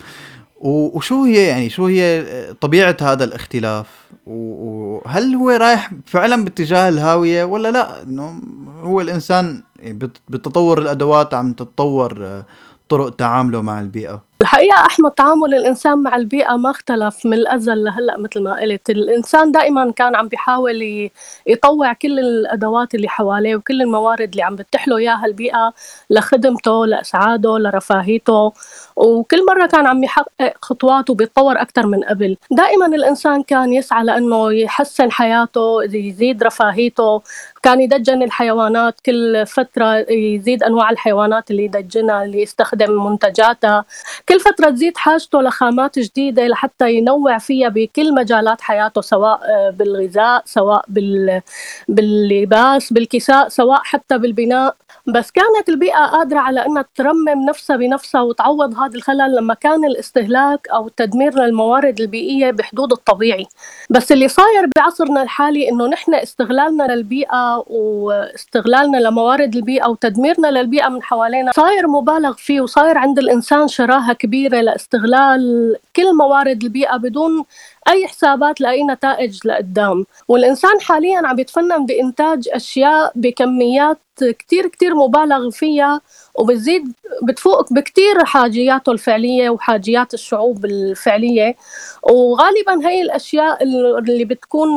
وشو 0.61 1.23
هي 1.23 1.47
يعني 1.47 1.69
شو 1.69 1.85
هي 1.85 2.25
طبيعة 2.61 2.97
هذا 3.01 3.23
الاختلاف؟ 3.23 3.87
وهل 4.25 5.35
هو 5.35 5.49
رايح 5.49 5.91
فعلا 6.05 6.43
باتجاه 6.43 6.89
الهاوية 6.89 7.43
ولا 7.43 7.71
لا؟ 7.71 8.03
إنه 8.03 8.41
هو 8.81 9.01
الإنسان 9.01 9.63
بت- 9.83 10.21
بتطور 10.29 10.81
الأدوات 10.81 11.33
عم 11.33 11.53
تتطور 11.53 12.25
آه، 12.25 12.45
طرق 12.89 13.09
تعامله 13.15 13.61
مع 13.61 13.79
البيئة. 13.81 14.28
الحقيقة 14.41 14.85
أحمد 14.85 15.11
تعامل 15.11 15.53
الإنسان 15.55 15.97
مع 15.97 16.15
البيئة 16.15 16.55
ما 16.55 16.71
اختلف 16.71 17.25
من 17.25 17.33
الأزل 17.33 17.83
لهلأ 17.83 18.17
مثل 18.17 18.43
ما 18.43 18.53
قلت. 18.61 18.89
الإنسان 18.89 19.51
دائما 19.51 19.91
كان 19.91 20.15
عم 20.15 20.27
بيحاول 20.27 21.09
يطوع 21.47 21.93
كل 21.93 22.19
الأدوات 22.19 22.95
اللي 22.95 23.09
حواليه 23.09 23.55
وكل 23.55 23.81
الموارد 23.81 24.29
اللي 24.29 24.41
عم 24.43 24.55
بتح 24.55 24.87
له 24.87 24.97
إياها 24.97 25.25
البيئة 25.25 25.73
لخدمته 26.09 26.85
لإسعاده 26.85 27.57
لرفاهيته. 27.57 28.53
وكل 28.95 29.45
مرة 29.45 29.65
كان 29.65 29.87
عم 29.87 30.03
يحقق 30.03 30.53
خطوات 30.61 31.09
وبيتطور 31.09 31.61
أكثر 31.61 31.85
من 31.87 32.03
قبل. 32.03 32.37
دائما 32.51 32.85
الإنسان 32.85 33.43
كان 33.43 33.73
يسعى 33.73 34.03
لأنه 34.03 34.53
يحسن 34.53 35.11
حياته 35.11 35.83
يزيد 35.83 36.43
رفاهيته. 36.43 37.21
كان 37.63 37.81
يدجن 37.81 38.23
الحيوانات 38.23 39.01
كل 39.05 39.45
فترة 39.45 39.95
يزيد 40.11 40.63
أنواع 40.63 40.89
الحيوانات 40.89 41.51
اللي 41.51 41.63
يدجنها 41.65 42.23
اللي 42.23 42.41
يستخدم 42.41 43.05
منتجاتها. 43.05 43.85
كل 44.29 44.39
فترة 44.39 44.69
تزيد 44.69 44.97
حاجته 44.97 45.41
لخامات 45.41 45.99
جديدة 45.99 46.47
لحتى 46.47 46.93
ينوع 46.93 47.37
فيها 47.37 47.69
بكل 47.69 48.13
مجالات 48.13 48.61
حياته 48.61 49.01
سواء 49.01 49.39
بالغذاء 49.71 50.41
سواء 50.45 50.85
بال... 50.87 51.41
باللباس 51.87 52.93
بالكساء 52.93 53.49
سواء 53.49 53.79
حتى 53.83 54.17
بالبناء. 54.17 54.75
بس 55.07 55.31
كانت 55.31 55.69
البيئة 55.69 56.05
قادرة 56.05 56.39
على 56.39 56.65
أنها 56.65 56.85
ترمم 56.95 57.45
نفسها 57.49 57.75
بنفسها 57.75 58.21
وتعوض 58.21 58.79
هذا 58.79 58.95
الخلل 58.95 59.35
لما 59.35 59.53
كان 59.53 59.85
الاستهلاك 59.85 60.67
أو 60.73 60.87
التدمير 60.87 61.33
للموارد 61.39 61.99
البيئية 62.01 62.51
بحدود 62.51 62.91
الطبيعي. 62.91 63.47
بس 63.89 64.11
اللي 64.11 64.27
صاير 64.27 64.69
بعصرنا 64.75 65.23
الحالي 65.23 65.69
أنه 65.69 65.87
نحن 65.87 66.15
استغلالنا 66.15 66.83
للبيئة 66.83 67.48
واستغلالنا 67.67 68.97
لموارد 68.97 69.55
البيئة 69.55 69.87
وتدميرنا 69.87 70.47
للبيئة 70.47 70.89
من 70.89 71.03
حوالينا. 71.03 71.51
صاير 71.51 71.87
مبالغ 71.87 72.33
فيه 72.33 72.61
وصاير 72.61 72.97
عند 72.97 73.19
الإنسان 73.19 73.67
شراهة 73.67 74.13
كبيرة 74.13 74.61
لاستغلال 74.61 75.75
كل 75.95 76.15
موارد 76.17 76.63
البيئة 76.63 76.97
بدون 76.97 77.45
أي 77.89 78.07
حسابات 78.07 78.61
لأي 78.61 78.83
نتائج 78.83 79.39
لقدام. 79.45 80.05
والإنسان 80.27 80.81
حاليا 80.81 81.27
عم 81.27 81.39
يتفنن 81.39 81.85
بإنتاج 81.85 82.49
أشياء 82.53 83.11
بكميات 83.15 83.97
كتير 84.19 84.67
كتير 84.67 84.95
مبالغ 84.95 85.49
فيها 85.49 86.01
وبتزيد 86.35 86.93
بتفوق 87.23 87.73
بكتير 87.73 88.25
حاجياته 88.25 88.91
الفعلية 88.91 89.49
وحاجيات 89.49 90.13
الشعوب 90.13 90.65
الفعلية. 90.65 91.55
وغالبا 92.03 92.87
هي 92.89 93.01
الأشياء 93.01 93.63
اللي 93.63 94.25
بتكون 94.25 94.69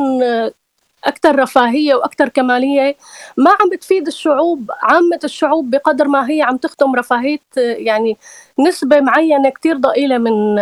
أكثر 1.05 1.39
رفاهية 1.39 1.95
وأكثر 1.95 2.29
كمالية. 2.29 2.95
ما 3.37 3.51
عم 3.51 3.69
بتفيد 3.69 4.07
الشعوب 4.07 4.71
عامة 4.81 5.19
الشعوب 5.23 5.69
بقدر 5.69 6.07
ما 6.07 6.29
هي 6.29 6.41
عم 6.41 6.57
تخدم 6.57 6.95
رفاهية 6.95 7.39
يعني 7.57 8.17
نسبة 8.59 8.99
معينة 8.99 9.49
كتير 9.49 9.77
ضئيلة 9.77 10.17
من 10.17 10.55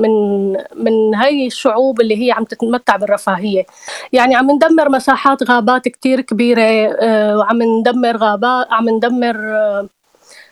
من 0.00 0.52
من 0.74 1.14
هاي 1.14 1.46
الشعوب 1.46 2.00
اللي 2.00 2.26
هي 2.26 2.32
عم 2.32 2.44
تتمتع 2.44 2.96
بالرفاهية. 2.96 3.66
يعني 4.12 4.36
عم 4.36 4.50
ندمر 4.50 4.88
مساحات 4.88 5.42
غابات 5.50 5.88
كتير 5.88 6.20
كبيرة 6.20 6.88
وعم 7.36 7.62
ندمر 7.62 8.16
غابات 8.16 8.66
عم 8.72 8.88
ندمر 8.88 9.36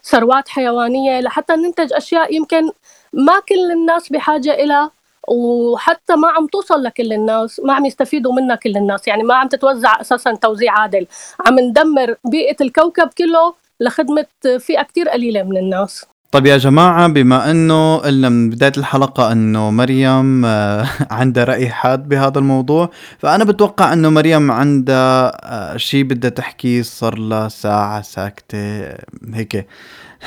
ثروات 0.04 0.48
حيوانية 0.48 1.20
لحتى 1.20 1.52
ننتج 1.56 1.92
أشياء 1.92 2.34
يمكن 2.34 2.70
ما 3.12 3.40
كل 3.48 3.72
الناس 3.72 4.08
بحاجة 4.12 4.54
إلى 4.54 4.90
وحتى 5.28 6.16
ما 6.16 6.28
عم 6.28 6.46
توصل 6.46 6.82
لكل 6.82 7.12
الناس 7.12 7.60
ما 7.64 7.74
عم 7.74 7.86
يستفيدوا 7.86 8.32
منها 8.32 8.56
كل 8.56 8.76
الناس. 8.76 9.08
يعني 9.08 9.22
ما 9.22 9.34
عم 9.34 9.48
تتوزع 9.48 10.00
أساسا 10.00 10.34
توزيع 10.34 10.78
عادل. 10.78 11.06
عم 11.46 11.58
ندمر 11.58 12.14
بيئة 12.24 12.56
الكوكب 12.60 13.08
كله 13.18 13.54
لخدمة 13.80 14.26
فئة 14.58 14.82
كتير 14.82 15.08
قليلة 15.08 15.42
من 15.42 15.56
الناس. 15.56 16.06
طيب 16.32 16.46
يا 16.46 16.56
جماعة 16.56 17.08
بما 17.08 17.50
إنه 17.50 17.96
قلنا 17.96 18.28
من 18.28 18.50
بداية 18.50 18.72
الحلقة 18.78 19.32
إنه 19.32 19.70
مريم 19.70 20.44
آه، 20.44 20.86
عندها 21.10 21.44
رأي 21.44 21.68
حاد 21.68 22.08
بهذا 22.08 22.38
الموضوع 22.38 22.90
فأنا 23.18 23.44
بتوقع 23.44 23.92
إنه 23.92 24.08
مريم 24.10 24.50
عندها 24.50 25.32
آه، 25.44 25.76
شيء 25.76 26.04
بدها 26.04 26.30
تحكيه 26.30 26.82
صار 26.82 27.18
لها 27.18 27.48
ساعة 27.48 28.02
ساكتة 28.02 28.94
هيك. 29.34 29.66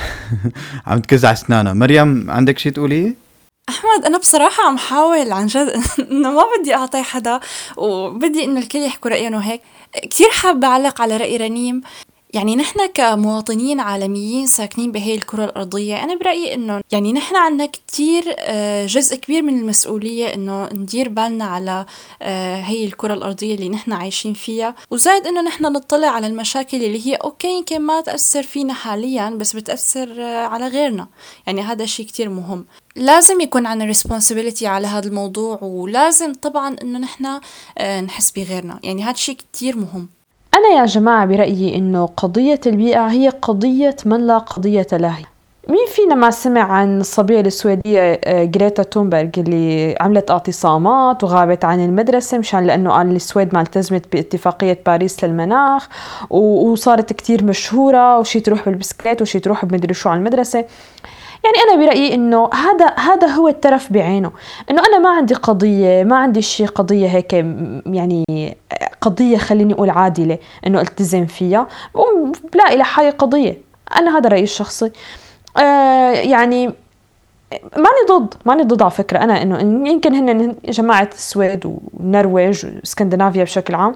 عم 0.86 1.00
تكزع 1.00 1.32
أسنانها. 1.32 1.72
مريم 1.72 2.30
عندك 2.30 2.58
شيء 2.58 2.72
تقوليه؟ 2.72 3.29
أحمد 3.68 4.04
أنا 4.06 4.18
بصراحة 4.18 4.62
عم 4.66 4.78
حاول 4.78 5.32
عن 5.32 5.46
جد 5.46 5.68
إنه 6.10 6.30
ما 6.32 6.42
بدي 6.58 6.74
أعطي 6.74 7.02
حدا 7.02 7.40
وبدي 7.76 8.44
إنه 8.44 8.60
الكل 8.60 8.78
يحكوا 8.78 9.10
رأيهم 9.10 9.34
وهيك. 9.34 9.62
كتير 10.02 10.30
حابة 10.30 10.66
أعلق 10.68 11.00
على 11.02 11.16
رأي 11.16 11.36
رنيم. 11.36 11.82
يعني 12.34 12.56
نحن 12.56 12.86
كمواطنين 12.94 13.80
عالميين 13.80 14.46
ساكنين 14.46 14.92
بهي 14.92 15.14
الكرة 15.14 15.44
الأرضية 15.44 16.04
أنا 16.04 16.14
برأيي 16.14 16.54
إنه 16.54 16.80
يعني 16.92 17.12
نحن 17.12 17.36
عنا 17.36 17.66
كتير 17.66 18.24
آه، 18.38 18.86
جزء 18.86 19.16
كبير 19.16 19.42
من 19.42 19.58
المسؤولية 19.58 20.34
إنه 20.34 20.68
ندير 20.72 21.08
بالنا 21.08 21.44
على 21.44 21.86
آه، 22.22 22.56
هي 22.60 22.84
الكرة 22.84 23.14
الأرضية 23.14 23.54
اللي 23.54 23.68
نحن 23.68 23.92
عايشين 23.92 24.34
فيها 24.34 24.74
وزائد 24.90 25.26
إنه 25.26 25.40
نحن 25.42 25.64
نطلع 25.64 26.08
على 26.08 26.26
المشاكل 26.26 26.76
اللي 26.76 27.06
هي 27.06 27.14
أوكي 27.14 27.58
يمكن 27.58 27.80
ما 27.80 28.00
تأثر 28.00 28.42
فينا 28.42 28.74
حاليا 28.74 29.30
بس 29.30 29.56
بتأثر 29.56 30.22
آه، 30.22 30.46
على 30.46 30.68
غيرنا. 30.68 31.08
يعني 31.46 31.60
هذا 31.60 31.86
شيء 31.86 32.06
كتير 32.06 32.28
مهم. 32.28 32.66
لازم 32.96 33.40
يكون 33.40 33.66
عنا 33.66 33.92
responsibility 33.92 34.62
على 34.62 34.86
هذا 34.86 35.08
الموضوع 35.08 35.58
ولازم 35.62 36.34
طبعا 36.34 36.76
إنه 36.82 36.98
نحن 36.98 37.40
نحس 38.04 38.30
بغيرنا. 38.30 38.80
يعني 38.82 39.04
هذا 39.04 39.16
شيء 39.16 39.36
كتير 39.36 39.76
مهم. 39.76 40.19
أنا 40.54 40.80
يا 40.80 40.86
جماعة 40.86 41.26
برأيي 41.26 41.76
إنه 41.76 42.06
قضية 42.16 42.60
البيئة 42.66 43.06
هي 43.06 43.28
قضية 43.28 43.96
من 44.04 44.26
لا 44.26 44.38
قضية 44.38 44.86
له. 44.92 45.16
مين 45.68 45.86
فينا 45.88 46.14
ما 46.14 46.30
سمع 46.30 46.60
عن 46.60 47.00
الصبية 47.00 47.40
السويدية 47.40 48.20
جريتا 48.26 48.82
تونبرغ 48.82 49.28
اللي 49.38 49.96
عملت 50.00 50.30
اعتصامات 50.30 51.24
وغابت 51.24 51.64
عن 51.64 51.84
المدرسة 51.84 52.38
مشان 52.38 52.66
لأنه 52.66 52.90
قال 52.90 53.16
السويد 53.16 53.54
ما 53.54 53.60
التزمت 53.60 54.12
باتفاقية 54.12 54.78
باريس 54.86 55.24
للمناخ 55.24 55.88
وصارت 56.30 57.12
كتير 57.12 57.44
مشهورة 57.44 58.18
وشي 58.18 58.40
تروح 58.40 58.68
بالبسكليت 58.68 59.22
وشي 59.22 59.40
تروح 59.40 59.64
بمدري 59.64 59.94
شو 59.94 60.08
على 60.08 60.18
المدرسة. 60.18 60.64
يعني 61.44 61.56
أنا 61.64 61.86
برأيي 61.86 62.14
إنه 62.14 62.50
هذا 62.54 62.86
هذا 62.96 63.26
هو 63.26 63.48
الترف 63.48 63.92
بعينه. 63.92 64.30
إنه 64.70 64.82
أنا 64.86 64.98
ما 64.98 65.10
عندي 65.10 65.34
قضية 65.34 66.04
ما 66.04 66.16
عندي 66.16 66.42
شيء 66.42 66.66
قضية 66.66 67.08
هيك 67.08 67.32
يعني 67.86 68.24
قضية 69.00 69.36
خليني 69.38 69.74
أقول 69.74 69.90
عادلة 69.90 70.38
إنه 70.66 70.80
ألتزم 70.80 71.26
فيها. 71.26 71.68
بلاقي 72.52 72.76
لحالي 72.76 73.10
قضية. 73.10 73.58
أنا 73.96 74.18
هذا 74.18 74.28
رأيي 74.28 74.42
الشخصي. 74.42 74.90
آه 75.56 76.10
يعني 76.12 76.70
ماني 77.76 78.02
ضد 78.08 78.34
ماني 78.44 78.62
ضد 78.62 78.82
على 78.82 78.90
فكرة. 78.90 79.18
أنا 79.18 79.42
إنه 79.42 79.88
يمكن 79.88 80.14
هن 80.14 80.54
جماعة 80.64 81.08
السويد 81.14 81.66
والنرويج 81.66 82.66
وإسكندنافيا 82.66 83.44
بشكل 83.44 83.74
عام 83.74 83.94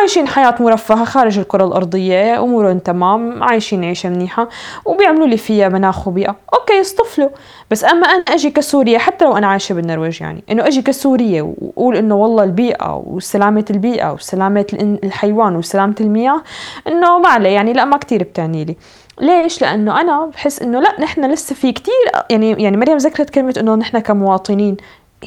عايشين 0.00 0.28
حياة 0.28 0.54
مرفهة 0.60 1.04
خارج 1.04 1.38
الكرة 1.38 1.64
الأرضية 1.64 2.42
أمورهم 2.42 2.78
تمام 2.78 3.42
عايشين 3.42 3.84
عيشة 3.84 4.08
منيحة 4.08 4.48
وبيعملوا 4.84 5.26
لي 5.26 5.36
فيها 5.36 5.68
مناخ 5.68 6.08
وبيئة. 6.08 6.36
أوكي 6.54 6.80
اصطفلوا 6.80 7.28
بس 7.70 7.84
أما 7.84 8.06
أنا 8.06 8.24
أجي 8.28 8.50
كسورية 8.50 8.98
حتى 8.98 9.24
لو 9.24 9.36
أنا 9.36 9.46
عايشة 9.46 9.72
بالنرويج 9.72 10.20
يعني 10.20 10.44
إنه 10.50 10.66
أجي 10.66 10.82
كسورية 10.82 11.42
وأقول 11.42 11.96
إنه 11.96 12.14
والله 12.14 12.44
البيئة 12.44 13.02
وسلامة 13.06 13.64
البيئة 13.70 14.12
وسلامة 14.12 14.66
الحيوان 15.04 15.56
وسلامة 15.56 15.94
المياه 16.00 16.42
إنه 16.88 17.18
ما 17.18 17.28
عليه 17.28 17.50
يعني 17.50 17.72
لا 17.72 17.84
ما 17.84 17.96
كتير 17.96 18.22
بتعني 18.22 18.64
لي. 18.64 18.76
ليش؟ 19.20 19.62
لأنه 19.62 20.00
أنا 20.00 20.26
بحس 20.26 20.62
إنه 20.62 20.80
لا 20.80 21.00
نحن 21.00 21.32
لسه 21.32 21.54
في 21.54 21.72
كتير 21.72 21.94
يعني 22.30 22.62
يعني 22.62 22.76
مريم 22.76 22.96
ذكرت 22.96 23.30
كلمة 23.30 23.54
إنه 23.58 23.74
نحن 23.74 23.98
كمواطنين. 23.98 24.76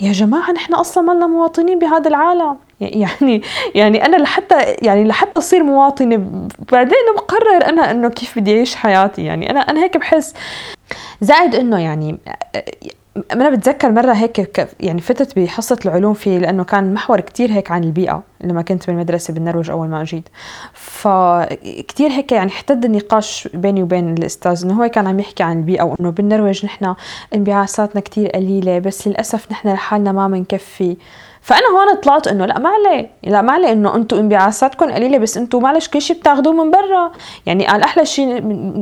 يا 0.02 0.12
جماعة 0.12 0.52
نحن 0.52 0.74
أصلا 0.74 1.04
ما 1.04 1.12
لنا 1.12 1.28
مواطنين 1.28 1.80
بهذا 1.80 2.08
العالم. 2.08 2.58
يعني 2.80 3.42
يعني 3.76 4.06
أنا 4.06 4.18
لحتى 4.18 4.56
يعني 4.82 5.04
لحتى 5.04 5.40
أصير 5.40 5.64
مواطنة 5.64 6.48
بعدين 6.72 6.98
بقرر 7.16 7.70
أنا 7.70 7.92
إنه 7.92 8.10
كيف 8.10 8.40
بدي 8.40 8.56
أعيش 8.56 8.76
حياتي. 8.76 9.26
يعني 9.26 9.50
أنا 9.50 9.60
أنا 9.60 9.84
هيك 9.84 9.98
بحس. 9.98 10.34
زائد 11.22 11.56
إنه 11.56 11.80
يعني 11.80 12.18
أنا 13.32 13.50
بتذكر 13.50 13.92
مرة 13.92 14.14
هيك 14.14 14.68
يعني 14.80 15.02
فتت 15.02 15.40
بحصة 15.40 15.80
العلوم 15.86 16.14
فيه 16.14 16.38
لأنه 16.38 16.64
كان 16.64 16.94
محور 16.94 17.20
كتير 17.20 17.52
هيك 17.52 17.72
عن 17.72 17.84
البيئة 17.84 18.24
لما 18.42 18.62
كنت 18.62 18.88
بالمدرسة 18.88 19.34
بالنرويج 19.34 19.70
أول 19.70 19.88
ما 19.88 20.02
أجيت. 20.02 20.30
فكتير 20.74 22.10
هيك 22.10 22.32
يعني 22.32 22.52
احتد 22.52 22.86
النقاش 22.86 23.50
بيني 23.54 23.84
وبين 23.84 24.14
الأستاذ 24.14 24.66
إنه 24.66 24.84
هو 24.84 24.88
كان 24.90 25.08
عم 25.08 25.20
يحكي 25.20 25.44
عن 25.44 25.58
البيئة 25.58 25.84
وإنه 25.84 26.10
بالنرويج 26.10 26.66
نحن 26.66 26.96
انبعاثاتنا 27.36 28.02
كتير 28.02 28.30
قليلة 28.30 28.80
بس 28.80 29.08
للأسف 29.08 29.52
نحن 29.52 29.70
لحالنا 29.70 30.12
ما 30.12 30.28
بنكفي 30.28 30.98
فأنا 31.48 31.68
هون 31.68 32.02
طلعت 32.02 32.28
إنه 32.28 32.46
لا 32.46 32.60
ما 32.60 32.70
عليه. 32.70 33.10
لا 33.24 33.42
ما 33.42 33.54
عليه 33.54 33.72
إنه 33.72 33.96
أنتم 33.96 34.18
انبعاثاتكم 34.18 34.92
قليلة 34.92 35.18
بس 35.18 35.38
أنتم 35.38 35.62
معلش 35.62 35.88
كل 35.88 36.02
شيء 36.02 36.20
بتاخذوه 36.20 36.54
من 36.54 36.72
برا. 36.72 37.12
يعني 37.46 37.68
قال 37.68 37.82
أحلى 37.82 38.06
شيء 38.06 38.28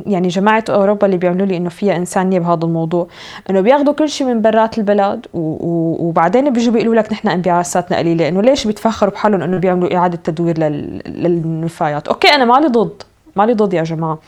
يعني 0.08 0.28
جماعة 0.28 0.64
أوروبا 0.70 1.06
اللي 1.06 1.18
بيعملوا 1.18 1.46
لي 1.46 1.58
إنه 1.58 1.70
فيها 1.70 1.96
انسانيه 1.96 2.40
بهذا 2.40 2.64
الموضوع 2.64 3.08
إنه 3.50 3.62
بياخذوا 3.62 3.94
كل 3.94 4.10
شيء 4.10 4.28
من 4.28 4.42
برات 4.42 4.78
البلد 4.78 5.26
وبعدين 5.34 6.50
بيجوا 6.50 6.74
بيقولوا 6.74 6.96
لك 6.96 7.12
نحن 7.12 7.28
انبعاثاتنا 7.28 7.98
قليلة. 7.98 8.28
إنه 8.28 8.42
ليش 8.42 8.68
بيتفخروا 8.68 9.14
بحالهم 9.14 9.42
إنه 9.42 9.58
بيعملوا 9.58 9.96
إعادة 9.96 10.18
تدوير 10.24 10.60
للنفايات؟ 11.08 12.08
okay 12.08 12.28
أنا 12.28 12.46
مالي 12.46 12.68
ضد. 12.68 13.04
مالي 13.36 13.54
ضد 13.54 13.74
يا 13.74 13.84
جماعة. 13.84 14.20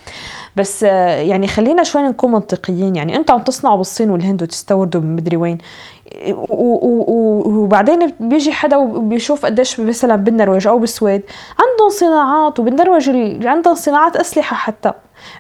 بس 0.56 0.84
آه، 0.84 1.22
يعني 1.22 1.48
خلينا 1.48 1.84
شوي 1.84 2.02
نكون 2.02 2.32
منطقيين. 2.32 2.96
يعني 2.96 3.16
أنتوا 3.16 3.36
عم 3.36 3.42
تصنعوا 3.42 3.78
بالصين 3.78 4.10
والهند 4.10 4.44
وتستوردوا 4.44 5.02
من 5.02 5.16
مدري 5.16 5.38
وين. 5.38 5.58
وبعدين 6.50 8.14
بيجي 8.20 8.52
حدا 8.52 8.78
وبيشوف 8.78 9.46
قديش 9.46 9.80
مثلا 9.80 10.16
بالنرويج 10.16 10.68
أو 10.68 10.80
بالسويد 10.80 11.22
عندهم 11.60 11.90
صناعات 11.90 12.60
وبالنرويج 12.60 13.10
عندهم 13.48 13.76
صناعات 13.76 14.16
أسلحة 14.16 14.56
حتى. 14.56 14.92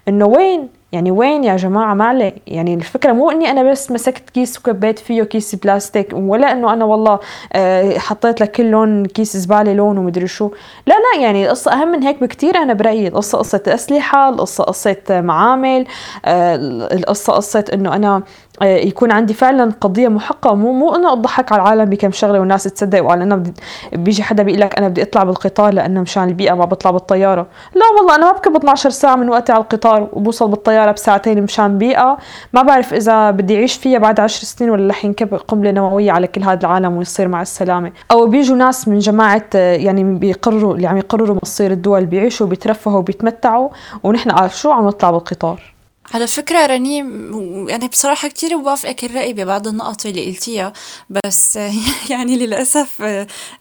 إنه 0.07 0.25
وين؟ 0.25 0.69
يعني 0.91 1.12
وين 1.12 1.43
يا 1.43 1.55
جماعة 1.55 1.93
ما 1.93 2.05
عليه 2.05 2.33
يعني 2.47 2.74
الفكرة 2.74 3.12
مو 3.12 3.31
إني 3.31 3.51
أنا 3.51 3.71
بس 3.71 3.91
مسكت 3.91 4.29
كيس 4.29 4.59
وكبيت 4.59 5.00
فيه 5.00 5.24
كيس 5.24 5.55
بلاستيك 5.55 6.09
ولا 6.13 6.51
إنه 6.51 6.74
أنا 6.74 6.86
والله 6.86 7.19
آه، 7.53 7.97
حطيت 7.97 8.41
لكل 8.41 8.65
لون 8.71 9.05
كيس 9.05 9.38
زبالة 9.38 9.74
لون 9.74 9.97
ومدري 9.97 10.27
شو. 10.27 10.51
لا 10.88 10.93
لا 10.93 11.21
يعني 11.21 11.45
القصة 11.45 11.74
أهم 11.74 11.88
من 11.88 12.03
هيك 12.03 12.21
بكتير 12.21 12.57
أنا 12.57 12.74
برأيي. 12.74 13.07
القصة 13.07 13.38
قصة 13.38 13.62
أسلحة 13.67 14.29
القصة 14.29 14.63
قصة 14.63 14.95
معامل 15.09 15.86
آه، 16.25 16.55
القصة 16.93 17.33
قصة 17.33 17.65
إنه 17.74 17.95
أنا 17.95 18.24
يكون 18.62 19.12
عندي 19.12 19.34
فعلا 19.34 19.72
قضية 19.82 20.08
محققه 20.08 20.56
مو 20.56 20.72
مو 20.72 20.96
إنه 20.96 21.14
أضحك 21.14 21.52
على 21.52 21.62
العالم 21.62 21.86
بكم 21.86 22.12
شغلة 22.12 22.40
والناس 22.40 22.64
تصدق 22.64 23.04
وقال 23.04 23.22
أنا 23.22 23.36
بدي 23.36 23.54
بيجي 23.94 24.24
حدا 24.24 24.44
بيقول 24.44 24.62
لك 24.62 24.78
أنا 24.78 24.88
بدي 24.88 25.02
أطلع 25.02 25.24
بالقطار 25.24 25.74
لأنه 25.74 26.02
مشان 26.02 26.24
البيئة 26.24 26.54
ما 26.54 26.66
بطلع 26.66 26.92
بالطيارة. 26.92 27.48
لا 27.76 27.86
والله 27.98 28.16
أنا 28.16 28.26
ما 28.26 28.38
بكب 28.38 28.56
12 28.56 28.90
ساعة 28.90 29.16
من 29.16 29.30
وقتي 29.30 29.52
على 29.52 29.62
القطار 29.62 30.08
وبوصل 30.14 30.50
بالطيارة 30.50 30.92
بساعتين 30.92 31.44
مشان 31.44 31.78
بيئة. 31.78 32.18
ما 32.54 32.62
بعرف 32.62 32.94
إذا 32.94 33.32
بدي 33.32 33.56
أعيش 33.56 33.76
فيها 33.76 34.00
بعد 34.00 34.20
10 34.20 34.46
سنين 34.46 34.70
ولا 34.70 34.90
رح 34.90 35.06
ينكب 35.06 35.34
قنبلة 35.34 35.72
نووية 35.72 36.12
على 36.12 36.28
كل 36.28 36.44
هذا 36.44 36.60
العالم 36.60 36.98
ويصير 36.98 37.28
مع 37.28 37.42
السلامة. 37.42 37.92
أو 38.12 38.26
بيجوا 38.26 38.56
ناس 38.56 38.88
من 38.88 39.00
جماعة 39.00 39.46
آه، 39.56 39.76
يعني 39.76 40.04
بيقرروا 40.04 40.76
اللي 40.76 40.88
عم 40.88 40.98
يقرروا 40.98 41.38
مصير 41.44 41.72
الدول 41.72 42.06
بيعيشوا 42.06 42.48
بيترفهوا 42.48 42.98
وبيتمتعوا 42.98 43.70
ونحن 44.04 44.50
شو 44.50 44.72
عم 44.72 44.88
نطلع 44.88 45.12
بالقطار؟ 45.12 45.76
على 46.14 46.28
فكرة 46.28 46.66
رنيم 46.66 47.70
يعني 47.70 47.88
بصراحة 47.88 48.28
كتير 48.28 48.58
بوافقك 48.58 49.04
الرأي 49.04 49.34
ببعض 49.34 49.68
النقط 49.68 50.06
اللي 50.06 50.26
قلتيها 50.26 50.74
بس 51.10 51.56
يعني 52.12 52.36
للأسف 52.38 53.02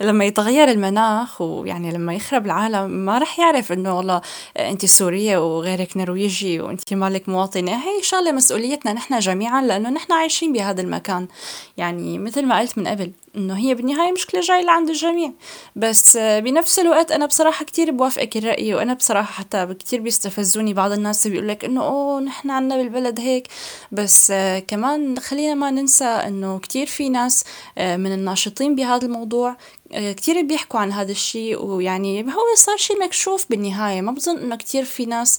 لما 0.00 0.24
يتغير 0.24 0.70
المناخ 0.70 1.40
ويعني 1.40 1.92
لما 1.92 2.14
يخرب 2.14 2.46
العالم 2.46 2.90
ما 2.90 3.18
رح 3.18 3.38
يعرف 3.38 3.72
إنه 3.72 3.96
والله 3.96 4.20
أنت 4.56 4.86
سورية 4.86 5.38
وغيرك 5.38 5.96
نرويجي 5.96 6.60
وأنت 6.60 6.94
مالك 6.94 7.28
مواطنة. 7.28 7.72
هي 7.72 8.02
شغلة 8.02 8.32
مسؤوليتنا 8.32 8.92
نحن 8.92 9.18
جميعا 9.18 9.62
لأنه 9.62 9.90
نحن 9.90 10.12
عايشين 10.12 10.52
بهذا 10.52 10.80
المكان. 10.80 11.28
يعني 11.76 12.18
مثل 12.18 12.46
ما 12.46 12.60
قلت 12.60 12.78
من 12.78 12.88
قبل 12.88 13.12
إنه 13.36 13.58
هي 13.58 13.74
بالنهاية 13.74 14.12
مشكلة 14.12 14.40
جاية 14.40 14.62
لعند 14.62 14.88
الجميع. 14.88 15.32
بس 15.76 16.16
بنفس 16.16 16.78
الوقت 16.78 17.12
أنا 17.12 17.26
بصراحة 17.26 17.64
كتير 17.64 17.90
بوافقك 17.90 18.36
الرأي 18.36 18.74
وأنا 18.74 18.94
بصراحة 18.94 19.32
حتى 19.32 19.74
كتير 19.74 20.00
بيستفزوني 20.00 20.74
بعض 20.74 20.92
الناس 20.92 21.28
بيقول 21.28 21.48
لك 21.48 21.64
إنه 21.64 21.82
أوه 21.82 22.20
نحن 22.36 22.50
عنا 22.50 22.76
بالبلد 22.76 23.20
هيك. 23.20 23.48
بس 23.92 24.32
كمان 24.68 25.18
خلينا 25.18 25.54
ما 25.54 25.70
ننسى 25.70 26.04
إنه 26.04 26.58
كتير 26.58 26.86
في 26.86 27.08
ناس 27.08 27.44
من 27.78 28.12
الناشطين 28.12 28.74
بهذا 28.74 29.06
الموضوع 29.06 29.56
كتير 29.92 30.42
بيحكوا 30.42 30.80
عن 30.80 30.92
هذا 30.92 31.12
الشيء. 31.12 31.62
ويعني 31.62 32.22
هو 32.22 32.54
صار 32.56 32.76
شيء 32.76 33.04
مكشوف 33.04 33.46
بالنهاية. 33.50 34.00
ما 34.00 34.12
بظن 34.12 34.38
إنه 34.38 34.56
كتير 34.56 34.84
في 34.84 35.06
ناس 35.06 35.38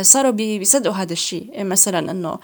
صاروا 0.00 0.30
بيصدقوا 0.30 0.94
هذا 0.94 1.12
الشيء. 1.12 1.64
مثلا 1.64 2.10
إنه 2.10 2.38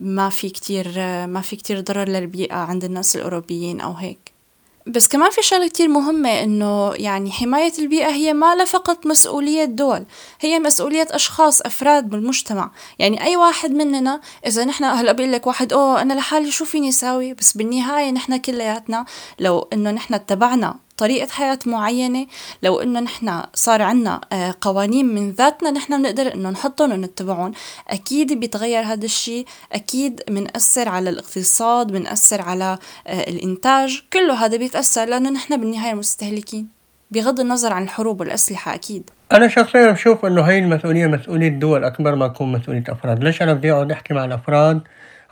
ما 0.00 0.28
في 0.28 0.50
كتير 0.50 0.86
ما 1.26 1.40
في 1.40 1.56
كتير 1.56 1.80
ضرر 1.80 2.08
للبيئة 2.08 2.56
عند 2.56 2.84
الناس 2.84 3.16
الأوروبيين 3.16 3.80
أو 3.80 3.92
هيك. 3.92 4.39
بس 4.86 5.08
كمان 5.08 5.30
في 5.30 5.42
شغلة 5.42 5.68
كتير 5.68 5.88
مهمة 5.88 6.42
إنه 6.42 6.92
يعني 6.94 7.30
حماية 7.32 7.72
البيئة 7.78 8.08
هي 8.08 8.32
ما 8.32 8.54
لا 8.54 8.64
فقط 8.64 9.06
مسؤولية 9.06 9.64
دول 9.64 10.04
هي 10.40 10.58
مسؤولية 10.58 11.06
أشخاص 11.10 11.60
أفراد 11.60 12.08
بالمجتمع. 12.08 12.70
يعني 12.98 13.24
أي 13.24 13.36
واحد 13.36 13.70
مننا 13.70 14.20
إذا 14.46 14.64
نحن 14.64 14.84
هلأ 14.84 15.12
بقول 15.12 15.32
لك 15.32 15.46
واحد 15.46 15.72
أوه 15.72 16.02
أنا 16.02 16.12
لحالي 16.12 16.50
شو 16.50 16.64
فيني 16.64 16.88
أساوي؟ 16.88 17.34
بس 17.34 17.56
بالنهاية 17.56 18.10
نحن 18.10 18.36
كلياتنا 18.36 19.04
لو 19.38 19.68
إنه 19.72 19.90
نحن 19.90 20.14
اتبعنا 20.14 20.78
طريقة 21.00 21.28
حياة 21.30 21.58
معينة. 21.66 22.26
لو 22.62 22.80
إنه 22.80 23.00
نحن 23.00 23.42
صار 23.54 23.82
عنا 23.82 24.20
آه، 24.32 24.54
قوانين 24.60 25.06
من 25.06 25.30
ذاتنا 25.30 25.70
نحن 25.70 26.02
بنقدر 26.02 26.34
إنه 26.34 26.50
نحطهم 26.50 26.92
ونتبعهم 26.92 27.52
أكيد 27.88 28.32
بيتغير 28.32 28.82
هذا 28.82 29.04
الشيء 29.04 29.46
أكيد 29.72 30.22
بنأثر 30.28 30.88
على 30.88 31.10
الاقتصاد 31.10 31.86
بنأثر 31.92 32.42
على 32.42 32.78
آه، 33.06 33.30
الإنتاج. 33.30 34.02
كله 34.12 34.44
هذا 34.44 34.56
بيتأثر 34.56 35.04
لأنه 35.04 35.30
نحن 35.30 35.60
بالنهاية 35.60 35.94
مستهلكين. 35.94 36.68
بغض 37.10 37.40
النظر 37.40 37.72
عن 37.72 37.82
الحروب 37.82 38.20
والأسلحة 38.20 38.74
أكيد. 38.74 39.10
أنا 39.32 39.48
شخصيا 39.48 39.90
بشوف 39.90 40.24
إنه 40.26 40.42
هاي 40.42 40.58
المسؤولية 40.58 41.06
مسؤولية 41.06 41.48
دول 41.48 41.84
أكبر 41.84 42.14
ما 42.14 42.28
تكون 42.28 42.52
مسؤولية 42.52 42.84
أفراد، 42.88 43.24
ليش 43.24 43.42
أنا 43.42 43.54
بدي 43.54 43.72
أقعد 43.72 43.92
أحكي 43.92 44.14
مع 44.14 44.24
الأفراد؟ 44.24 44.80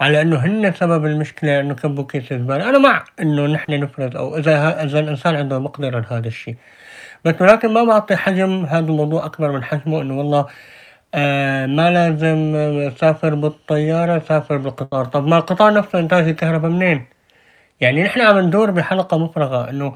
على 0.00 0.22
إنه 0.22 0.36
هن 0.36 0.72
سبب 0.72 1.06
المشكلة 1.06 1.60
إنه 1.60 1.74
كبوا 1.74 2.04
كيس 2.04 2.32
الزبالة، 2.32 2.70
أنا 2.70 2.78
مع 2.78 3.04
إنه 3.20 3.46
نحن 3.46 3.80
نفرز 3.80 4.16
أو 4.16 4.36
إذا 4.38 4.84
إذا 4.84 5.00
الإنسان 5.00 5.36
عنده 5.36 5.58
مقدرة 5.58 6.00
لهذا 6.00 6.28
الشيء، 6.28 6.56
بس 7.24 7.34
ولكن 7.42 7.72
ما 7.74 7.84
بعطي 7.84 8.16
حجم 8.16 8.64
هذا 8.64 8.86
الموضوع 8.86 9.26
أكبر 9.26 9.52
من 9.52 9.64
حجمه 9.64 10.02
إنه 10.02 10.18
والله 10.18 10.46
آه 11.14 11.66
ما 11.66 11.90
لازم 11.90 12.38
سافر 13.00 13.34
بالطيارة 13.34 14.18
سافر 14.28 14.56
بالقطار، 14.56 15.04
طب 15.04 15.26
ما 15.26 15.36
القطار 15.38 15.72
نفسه 15.74 15.98
إنتاج 15.98 16.28
الكهرباء 16.28 16.70
منين؟ 16.70 17.06
يعني 17.80 18.02
نحن 18.04 18.20
عم 18.20 18.38
ندور 18.38 18.70
بحلقة 18.70 19.18
مفرغة 19.18 19.70
إنه 19.70 19.94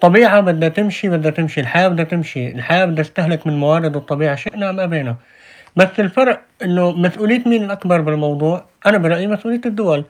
طبيعة 0.00 0.40
بدها 0.40 0.68
تمشي 0.68 1.08
بدها 1.08 1.30
تمشي 1.30 1.60
الحياة 1.60 1.88
بدها 1.88 2.04
تمشي 2.04 2.48
الحياة 2.52 2.84
بدها 2.84 3.04
تستهلك 3.04 3.46
من 3.46 3.56
موارد 3.60 3.96
الطبيعة 3.96 4.36
شئنا 4.36 4.70
أم 4.70 4.80
أبينا. 4.80 5.16
بس 5.76 6.00
الفرق 6.00 6.42
إنه 6.62 6.92
مسؤولية 6.92 7.42
مين 7.46 7.64
الأكبر 7.64 8.00
بالموضوع؟ 8.00 8.64
أنا 8.86 8.98
برأيي 8.98 9.26
مسؤولية 9.26 9.60
الدول. 9.66 10.04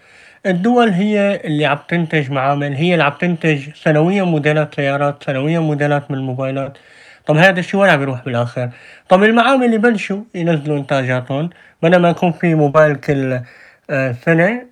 الدول 0.46 0.88
هي 0.88 1.40
اللي 1.44 1.66
عم 1.66 1.78
تنتج 1.88 2.30
معامل 2.30 2.74
هي 2.74 2.92
اللي 2.92 3.04
عم 3.04 3.12
تنتج 3.20 3.74
سنويا 3.74 4.22
موديلات 4.22 4.74
سيارات 4.74 5.24
سنويا 5.24 5.58
موديلات 5.58 6.10
من 6.10 6.18
الموبايلات. 6.18 6.78
طب 7.26 7.36
هذا 7.36 7.60
الشيء 7.60 7.80
وين 7.80 7.90
عم 7.90 7.98
بيروح 7.98 8.24
بالآخر؟ 8.24 8.70
طب 9.08 9.22
المعامل 9.24 9.74
يبلشوا 9.74 10.22
ينزلوا 10.34 10.78
إنتاجاتهم 10.78 11.50
بدل 11.82 11.96
ما 11.96 12.10
يكون 12.10 12.32
في 12.32 12.54
موبايل 12.54 12.96
كل 12.96 13.40
آه، 13.90 14.12
سنة 14.12 14.66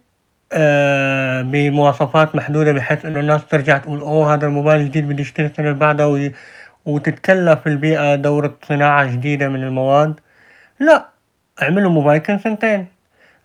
آه، 0.53 1.43
بمواصفات 1.43 2.35
محدودة 2.37 2.73
بحيث 2.73 3.05
إنه 3.07 3.21
الناس 3.21 3.47
ترجع 3.47 3.79
تقول 3.79 4.01
أوه 4.01 4.35
هذا 4.35 4.47
الموبايل 4.47 4.81
الجديد 4.81 5.09
بدي 5.09 5.23
أشتري 5.23 5.47
السنة 5.47 5.69
اللي 5.69 5.79
بعدها 5.79 6.31
وتتكلف 6.87 7.67
البيئة 7.67 8.15
دورة 8.15 8.59
صناعة 8.69 9.13
جديدة 9.13 9.49
من 9.49 9.63
المواد. 9.63 10.21
لأ 10.81 11.09
أعملوا 11.63 11.91
موبايل 11.91 12.21
كل 12.21 12.41
سنتين. 12.41 12.87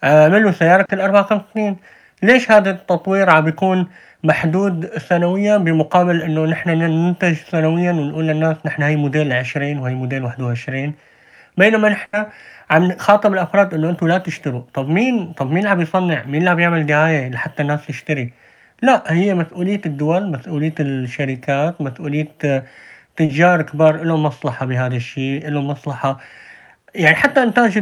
أعملوا 0.03 0.51
سيارة 0.51 0.81
كل 0.81 1.01
أربع 1.01 1.21
خمس 1.21 1.41
سنين. 1.53 1.77
ليش 2.23 2.51
هذا 2.51 2.69
التطوير 2.69 3.29
عم 3.29 3.45
بيكون 3.45 3.87
محدود 4.23 4.85
سنويا 4.97 5.57
بمقابل 5.57 6.21
إنه 6.21 6.45
نحن 6.45 6.69
ننتج 6.69 7.33
سنويا 7.33 7.91
ونقول 7.91 8.27
للناس 8.27 8.57
نحن 8.65 8.83
هي 8.83 8.95
موديل 8.95 9.33
عشرين 9.33 9.79
وهي 9.79 9.93
موديل 9.93 10.23
واحد 10.23 10.41
وعشرين؟ 10.41 10.93
بينما 11.57 11.89
نحن 11.89 12.25
عم 12.69 12.83
نخاطب 12.83 13.33
الأفراد 13.33 13.73
إنه 13.73 13.89
أنتم 13.89 14.07
لا 14.07 14.17
تشتروا. 14.17 14.61
طب 14.73 14.89
مين 14.89 15.33
طب 15.33 15.51
مين 15.51 15.67
عم 15.67 15.81
يصنع؟ 15.81 16.23
مين 16.23 16.35
اللي 16.35 16.49
عم 16.49 16.59
يعمل 16.59 16.85
دعاية 16.85 17.29
لحتى 17.29 17.61
الناس 17.61 17.87
تشتري؟ 17.87 18.33
لا 18.81 19.03
هي 19.07 19.33
مسؤولية 19.33 19.81
الدول 19.85 20.31
مسؤولية 20.31 20.73
الشركات 20.79 21.81
مسؤولية 21.81 22.27
تجار 23.15 23.61
كبار 23.61 24.03
لهم 24.03 24.23
مصلحة 24.23 24.65
بهذا 24.65 24.95
الشيء 24.95 25.49
لهم 25.49 25.67
مصلحة 25.67 26.19
يعني 26.95 27.15
حتى 27.15 27.43
إنتاج 27.43 27.73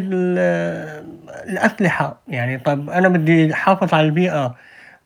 الأسلحة. 1.45 2.21
يعني 2.27 2.57
طب 2.57 2.89
أنا 2.89 3.07
بدي 3.07 3.53
أحافظ 3.53 3.93
على 3.93 4.05
البيئة 4.05 4.55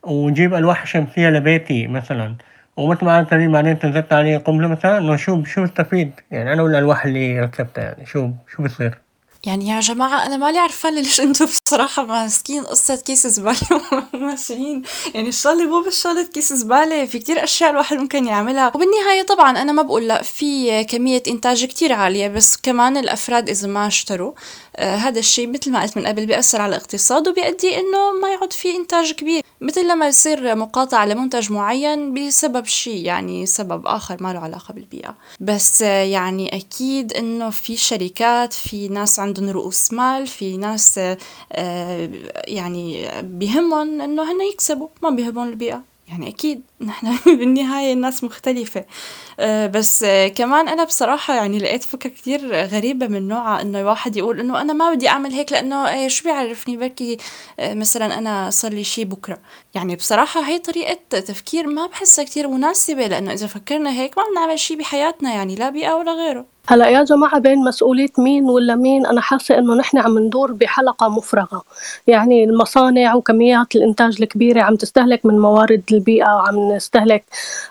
ونجيب 0.02 0.54
ألواح 0.54 0.86
شمسية 0.86 1.28
لبيتي 1.28 1.86
مثلا. 1.86 2.36
ومثل 2.76 3.04
ما 3.04 3.26
لي 3.32 3.48
بعدين 3.48 3.78
تنزلت 3.78 4.12
عليه 4.12 4.38
قنبلة 4.38 4.68
مثلا 4.68 4.98
إنه 4.98 5.16
شو 5.16 5.44
شو 5.44 5.62
بستفيد 5.62 6.12
يعني 6.30 6.52
أنا 6.52 6.62
والألواح 6.62 7.04
اللي 7.04 7.40
ركبتها 7.40 7.84
يعني 7.84 8.06
شو 8.06 8.30
شو 8.56 8.62
بصير؟ 8.62 8.98
يعني 9.46 9.68
يا 9.68 9.80
جماعة 9.80 10.26
أنا 10.26 10.36
مالي 10.36 10.58
عرفان 10.58 10.94
ليش 10.94 11.20
أنتم 11.20 11.46
بصراحة 11.72 12.06
ماسكين 12.06 12.64
قصة 12.64 12.96
كيس 12.96 13.26
زبالة 13.26 13.58
وماشيين 14.14 14.82
يعني 15.14 15.28
الشغلة 15.28 15.64
مو 15.64 15.80
بس 15.80 16.02
شغلة 16.02 16.22
كيس 16.22 16.52
زبالة 16.52 17.06
في 17.06 17.18
كتير 17.18 17.44
أشياء 17.44 17.70
الواحد 17.70 17.96
ممكن 17.96 18.26
يعملها. 18.26 18.72
وبالنهاية 18.74 19.22
طبعا 19.22 19.62
أنا 19.62 19.72
ما 19.72 19.82
بقول 19.82 20.08
لأ 20.08 20.22
في 20.22 20.84
كمية 20.84 21.22
إنتاج 21.28 21.64
كتير 21.64 21.92
عالية 21.92 22.28
بس 22.28 22.56
كمان 22.56 22.96
الأفراد 22.96 23.48
إذا 23.48 23.68
ما 23.68 23.86
اشتروا 23.86 24.32
آه 24.76 24.96
هذا 24.96 25.18
الشيء 25.18 25.48
مثل 25.48 25.70
ما 25.70 25.82
قلت 25.82 25.96
من 25.96 26.06
قبل 26.06 26.26
بيأثر 26.26 26.60
على 26.60 26.76
الاقتصاد 26.76 27.28
وبيؤدي 27.28 27.76
إنه 27.76 28.12
ما 28.22 28.28
يعود 28.28 28.52
في 28.52 28.76
إنتاج 28.76 29.12
كبير. 29.12 29.42
مثل 29.60 29.88
لما 29.88 30.08
يصير 30.08 30.54
مقاطعة 30.54 31.06
لمنتج 31.06 31.52
معين 31.52 32.14
بسبب 32.14 32.66
شيء 32.66 33.04
يعني 33.04 33.46
سبب 33.46 33.86
آخر 33.86 34.22
ما 34.22 34.32
له 34.32 34.40
علاقة 34.40 34.74
بالبيئة. 34.74 35.14
بس 35.40 35.82
آه 35.82 36.02
يعني 36.02 36.56
أكيد 36.56 37.12
إنه 37.12 37.50
في 37.50 37.76
شركات 37.76 38.52
في 38.52 38.88
ناس 38.88 39.18
عندهم 39.18 39.50
رؤوس 39.50 39.92
مال 39.92 40.26
في 40.26 40.56
ناس 40.56 40.98
آه 40.98 41.18
يعني 42.48 43.08
بيهمهم 43.22 44.00
إنه 44.00 44.32
هن 44.32 44.40
يكسبوا 44.40 44.88
ما 45.02 45.10
بيهمهم 45.10 45.48
البيئة. 45.48 45.82
يعني 46.08 46.28
أكيد 46.28 46.62
نحن 46.82 47.16
بالنهاية 47.38 47.92
الناس 47.92 48.24
مختلفة. 48.24 48.84
آه، 49.40 49.66
بس 49.66 50.02
آه، 50.02 50.28
كمان 50.28 50.68
أنا 50.68 50.84
بصراحة 50.84 51.34
يعني 51.34 51.58
لقيت 51.58 51.84
فكرة 51.84 52.10
كتير 52.10 52.54
غريبة 52.66 53.06
من 53.06 53.28
نوعها 53.28 53.62
إنه 53.62 53.80
الواحد 53.80 54.16
يقول 54.16 54.40
إنه 54.40 54.60
أنا 54.60 54.72
ما 54.72 54.94
بدي 54.94 55.08
أعمل 55.08 55.32
هيك 55.32 55.52
لأنه 55.52 55.88
إيه 55.88 56.08
شو 56.08 56.24
بيعرفني؟ 56.24 56.76
بركي 56.76 57.16
آه، 57.60 57.74
مثلا 57.74 58.18
أنا 58.18 58.50
صار 58.50 58.72
لي 58.72 58.84
شي 58.84 59.04
بكرة. 59.04 59.38
يعني 59.74 59.96
بصراحة 59.96 60.40
هي 60.48 60.58
طريقة 60.58 61.20
تفكير 61.20 61.66
ما 61.66 61.86
بحسها 61.86 62.24
كتير 62.24 62.48
مناسبة 62.48 63.06
لأنه 63.06 63.32
إذا 63.32 63.46
فكرنا 63.46 63.90
هيك 63.92 64.18
ما 64.18 64.24
بنعمل 64.32 64.58
شي 64.58 64.76
بحياتنا 64.76 65.34
يعني 65.34 65.54
لا 65.54 65.70
بيئة 65.70 65.92
ولا 65.94 66.12
غيره. 66.12 66.44
هلا 66.68 66.88
يا 66.88 67.02
جماعة 67.04 67.38
بين 67.38 67.58
مسؤولية 67.64 68.08
مين 68.18 68.44
ولا 68.44 68.74
مين 68.76 69.06
أنا 69.06 69.20
حاسة 69.20 69.58
إنه 69.58 69.74
نحن 69.74 69.98
عم 69.98 70.18
ندور 70.18 70.52
بحلقة 70.52 71.08
مفرغة. 71.08 71.62
يعني 72.06 72.44
المصانع 72.44 73.14
وكميات 73.14 73.76
الإنتاج 73.76 74.22
الكبيرة 74.22 74.62
عم 74.62 74.76
تستهلك 74.76 75.26
من 75.26 75.38
موارد 75.38 75.82
البيئة 75.92 76.24
وعم 76.34 76.71
نستهلك 76.76 77.24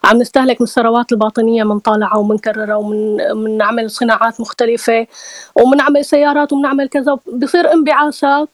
عم 0.03 0.17
نستهلك 0.17 0.61
من 0.61 0.67
الثروات 0.67 1.11
الباطنية 1.11 1.63
منطالعة 1.63 2.17
ومنكررة 2.17 2.75
ومن 2.75 3.17
من 3.35 3.57
نعمل 3.57 3.91
صناعات 3.91 4.41
مختلفة 4.41 5.07
ومنعمل 5.55 6.05
سيارات 6.05 6.53
ومنعمل 6.53 6.89
كذا. 6.89 7.17
بصير 7.33 7.73
انبعاثات 7.73 8.49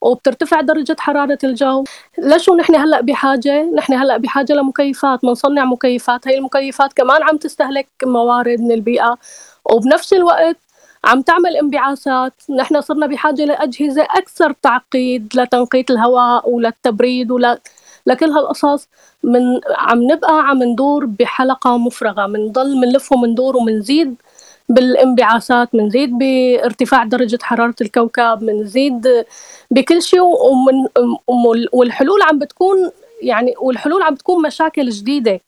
وبترتفع 0.00 0.60
درجة 0.60 0.96
حرارة 0.98 1.38
الجو. 1.44 1.84
لشو 2.18 2.56
نحن 2.56 2.74
هلأ 2.74 3.00
بحاجة؟ 3.00 3.62
نحن 3.62 3.92
هلأ 3.92 4.16
بحاجة 4.16 4.52
لمكيفات 4.52 5.22
بنصنع 5.22 5.64
مكيفات. 5.64 6.28
هي 6.28 6.38
المكيفات 6.38 6.92
كمان 6.92 7.22
عم 7.22 7.36
تستهلك 7.36 7.88
موارد 8.04 8.60
من 8.60 8.72
البيئة. 8.72 9.18
وبنفس 9.64 10.12
الوقت 10.12 10.56
عم 11.04 11.22
تعمل 11.22 11.56
انبعاثات. 11.56 12.32
نحن 12.50 12.80
صرنا 12.80 13.06
بحاجة 13.06 13.44
لأجهزة 13.44 14.02
أكثر 14.02 14.52
تعقيد 14.62 15.32
لتنقية 15.34 15.84
الهواء 15.90 16.50
وللتبريد 16.50 17.30
ولا 17.30 17.58
لكل 18.08 18.30
هالقصص 18.30 18.88
من 19.22 19.40
عم 19.76 20.02
نبقى 20.12 20.48
عم 20.48 20.62
ندور 20.62 21.06
بحلقة 21.06 21.78
مفرغة 21.78 22.26
بنضل 22.26 22.76
منلف 22.76 23.12
ومندور 23.12 23.56
ومنزيد 23.56 24.14
بالانبعاثات 24.68 25.74
منزيد 25.74 26.18
بارتفاع 26.18 27.04
درجة 27.04 27.38
حرارة 27.42 27.74
الكوكب 27.80 28.42
منزيد 28.42 29.08
بكل 29.70 30.02
شيء 30.02 30.20
ومن 30.22 30.86
والحلول 31.72 32.22
عم 32.22 32.38
بتكون 32.38 32.90
يعني 33.22 33.54
والحلول 33.60 34.02
عم 34.02 34.14
بتكون 34.14 34.42
مشاكل 34.42 34.88
جديدة. 34.90 35.40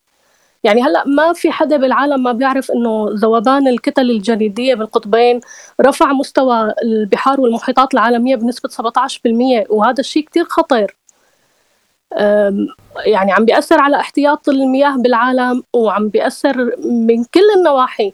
يعني 0.65 0.83
هلأ 0.83 1.05
ما 1.07 1.33
في 1.33 1.51
حدا 1.53 1.77
بالعالم 1.77 2.23
ما 2.23 2.33
بيعرف 2.33 2.71
إنه 2.71 3.07
ذوبان 3.15 3.69
الكتل 3.69 4.11
الجليدية 4.11 4.75
بالقطبين 4.75 5.41
رفع 5.81 6.13
مستوى 6.13 6.75
البحار 6.83 7.41
والمحيطات 7.41 7.95
العالمية 7.95 8.37
بنسبة 8.37 8.69
17% 8.69 9.67
وهذا 9.71 10.01
الشيء 10.01 10.25
كثير 10.25 10.45
خطير. 10.45 10.97
يعني 13.07 13.33
عم 13.33 13.45
بيأثر 13.45 13.81
على 13.81 13.97
احتياط 13.97 14.49
المياه 14.49 14.97
بالعالم 14.97 15.63
وعم 15.73 16.09
بيأثر 16.09 16.57
من 16.85 17.25
كل 17.25 17.41
النواحي. 17.57 18.13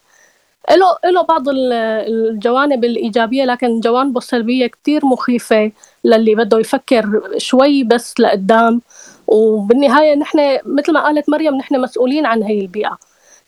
له 0.71 1.11
له 1.13 1.23
بعض 1.23 1.45
الجوانب 1.49 2.85
الإيجابية 2.85 3.45
لكن 3.45 3.81
جوانبه 3.81 4.19
السلبية 4.19 4.67
كتير 4.67 5.07
مخيفة 5.07 5.73
للي 6.05 6.35
بده 6.35 6.59
يفكر 6.59 7.23
شوي 7.39 7.85
بس 7.85 8.21
لقدام. 8.21 8.81
وبالنهاية 9.27 10.15
نحن 10.15 10.59
مثل 10.67 10.93
ما 10.93 11.05
قالت 11.05 11.31
مريم 11.31 11.57
نحن 11.57 11.81
مسؤولين 11.81 12.27
عن 12.27 12.43
هي 12.43 12.61
البيئة. 12.61 12.99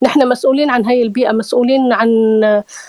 نحن 0.02 0.28
مسؤولين 0.28 0.70
عن 0.70 0.86
هي 0.86 1.02
البيئة 1.02 1.32
مسؤولين 1.32 1.92
عن 1.92 2.08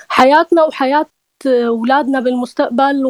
حياتنا 0.09 0.63
وحياة 0.63 1.05
أولادنا 1.47 2.19
بالمستقبل 2.19 3.03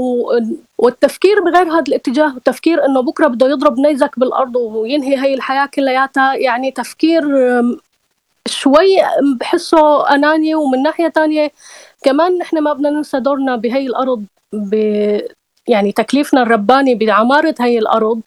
والتفكير 0.77 1.41
بغير 1.41 1.71
هذا 1.71 1.83
الاتجاه 1.87 2.27
التفكير 2.27 2.85
إنه 2.85 3.01
بكرة 3.01 3.27
بده 3.27 3.47
يضرب 3.47 3.79
نيزك 3.79 4.19
بالأرض 4.19 4.55
وينهي 4.55 5.17
هي 5.17 5.33
الحياة 5.33 5.65
كلياتها 5.65 6.33
يعني 6.33 6.71
تفكير 6.71 7.23
شوي 8.47 8.97
بحسه 9.39 10.09
اناني 10.15 10.55
ومن 10.55 10.83
ناحية 10.83 11.07
تانية 11.07 11.51
كمان 12.03 12.37
نحن 12.37 12.59
ما 12.59 12.73
بدنا 12.73 12.89
ننسى 12.89 13.19
دورنا 13.19 13.55
بهي 13.55 13.87
الأرض 13.87 14.23
ب 14.53 14.73
يعني 15.67 15.91
تكليفنا 15.91 16.41
الرباني 16.41 16.95
بعمارة 16.95 17.55
هي 17.59 17.79
الأرض 17.79 18.21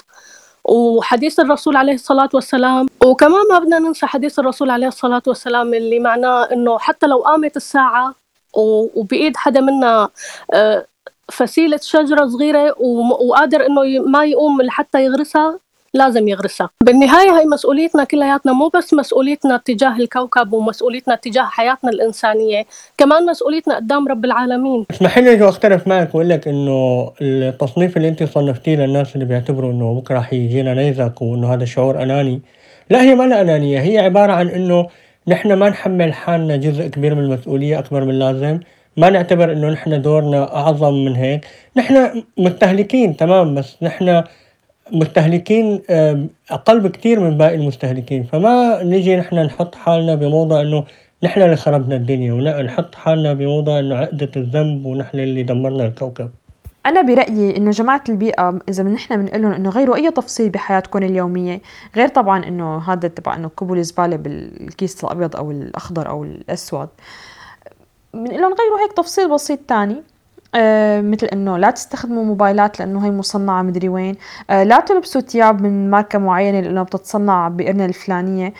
وحديث 0.65 1.41
الرسول 1.41 1.77
عليه 1.77 1.95
الصلاة 1.95 2.29
والسلام 2.35 2.87
وكمان 3.05 3.43
ما 3.51 3.59
بدنا 3.59 3.79
ننسى 3.79 4.07
حديث 4.07 4.39
الرسول 4.39 4.71
عليه 4.71 4.89
الصلاة 4.89 5.23
والسلام 5.27 5.75
اللي 5.75 5.99
معناه 5.99 6.43
إنه 6.53 6.79
حتى 6.79 7.07
لو 7.07 7.19
قامت 7.19 7.57
الساعة 7.57 8.15
وبإيد 8.55 9.37
حدا 9.37 9.61
منا 9.61 10.09
آه، 10.55 10.87
فسيلة 11.33 11.79
شجرة 11.83 12.27
صغيرة 12.27 12.75
وقادر 12.81 13.67
إنه 13.67 13.83
ما 14.07 14.25
يقوم 14.25 14.63
لحتى 14.63 15.05
يغرسها 15.05 15.59
لازم 15.95 16.29
يغرسها. 16.29 16.71
بالنهاية 16.85 17.39
هي 17.41 17.45
مسؤوليتنا 17.45 18.05
كلياتنا 18.05 18.53
مو 18.53 18.69
بس 18.69 18.95
مسؤوليتنا 18.95 19.57
تجاه 19.65 19.97
الكوكب 19.97 20.53
ومسؤوليتنا 20.53 21.15
تجاه 21.15 21.45
حياتنا 21.45 21.91
الإنسانية 21.91 22.65
كمان 22.99 23.27
مسؤوليتنا 23.27 23.77
قدام 23.77 24.09
رب 24.09 24.25
العالمين. 24.25 24.87
اسمح 24.91 25.19
لي 25.19 25.49
أختلف 25.49 25.89
معك 25.89 26.15
وأقول 26.15 26.29
لك 26.29 26.49
إنه 26.49 27.13
التصنيف 27.21 27.97
اللي 27.97 28.09
أنت 28.09 28.23
صنفتيه 28.23 28.77
للناس 28.77 29.15
اللي 29.15 29.25
بيعتبروا 29.25 29.73
إنه 29.73 29.95
بكرة 29.95 30.21
حيجينا 30.21 30.75
نيزك 30.75 31.23
وإنه 31.23 31.55
هذا 31.55 31.65
شعور 31.65 32.03
أناني. 32.03 32.43
لا 32.91 33.03
هي 33.03 33.15
ما 33.15 33.41
أنانية 33.41 33.81
هي 33.81 33.99
عبارة 33.99 34.33
عن 34.33 34.49
إنه 34.49 34.89
نحن 35.29 35.53
ما 35.53 35.69
نحمل 35.69 36.13
حالنا 36.15 36.57
جزء 36.57 36.87
كبير 36.87 37.15
من 37.15 37.25
المسؤولية 37.25 37.79
أكبر 37.79 38.05
من 38.05 38.11
اللازم. 38.11 38.61
ما 38.97 39.11
نعتبر 39.11 39.53
إنه 39.53 39.71
نحن 39.71 40.03
دورنا 40.03 40.57
أعظم 40.57 41.05
من 41.05 41.17
هيك. 41.17 41.47
نحن 41.77 42.23
مستهلكين 42.39 43.17
تمام 43.17 43.55
بس 43.55 43.77
نحن 43.83 44.23
مستهلكين 44.93 45.83
أقل 46.51 46.81
بكتير 46.81 47.21
من 47.21 47.39
باقي 47.39 47.55
المستهلكين. 47.55 48.23
فما 48.23 48.83
نجي 48.83 49.17
نحن 49.17 49.39
نحط 49.39 49.75
حالنا 49.75 50.15
بموضع 50.15 50.61
إنه 50.61 50.85
نحن 51.23 51.43
اللي 51.43 51.57
خربنا 51.57 51.97
الدنيا 51.97 52.33
ونحط 52.33 52.95
حالنا 52.95 53.33
بموضع 53.33 53.79
إنه 53.79 53.97
عقدة 53.97 54.31
الذنب 54.37 54.87
ونحن 54.87 55.19
اللي 55.19 55.43
دمرنا 55.43 55.87
الكوكب. 55.87 56.31
أنا 56.87 57.03
برأيي 57.03 57.57
إنه 57.57 57.71
جماعة 57.71 58.05
البيئة 58.09 58.59
إذا 58.69 58.83
نحن 58.83 59.17
بنقول 59.17 59.43
لهم 59.43 59.53
إنه 59.53 59.71
غيروا 59.71 59.97
أي 59.97 60.11
تفصيل 60.11 60.51
بحياتكم 60.51 60.99
اليومية 60.99 61.61
غير 61.97 62.09
طبعا 62.09 62.45
إنه 62.45 62.79
هذا 62.79 63.09
تبع 63.09 63.35
إنه 63.37 63.49
كبوا 63.49 63.77
الزبالة 63.77 64.17
بالكيس 64.17 65.05
الأبيض 65.05 65.37
أو 65.37 65.51
الأخضر 65.51 66.09
أو 66.09 66.25
الأسود. 66.25 66.89
بنقول 68.15 68.41
لهم 68.41 68.55
غيروا 68.55 68.81
هيك 68.85 68.93
تفصيل 68.93 69.31
بسيط 69.31 69.59
تاني 69.69 70.03
آه 70.55 71.01
مثل 71.01 71.27
إنه 71.27 71.57
لا 71.57 71.71
تستخدموا 71.71 72.25
موبايلات 72.25 72.81
لإنه 72.81 73.07
هي 73.07 73.11
مصنعة 73.11 73.63
مدري 73.63 73.89
وين 73.89 74.15
آه 74.51 74.63
لا 74.65 74.81
تلبسوا 74.81 75.21
ثياب 75.21 75.63
من 75.63 75.91
ماركة 75.91 76.19
معينة 76.19 76.61
لإنه 76.61 76.83
بتتصنع 76.83 77.49
بقرنة 77.49 77.85
الفلانية. 77.85 78.53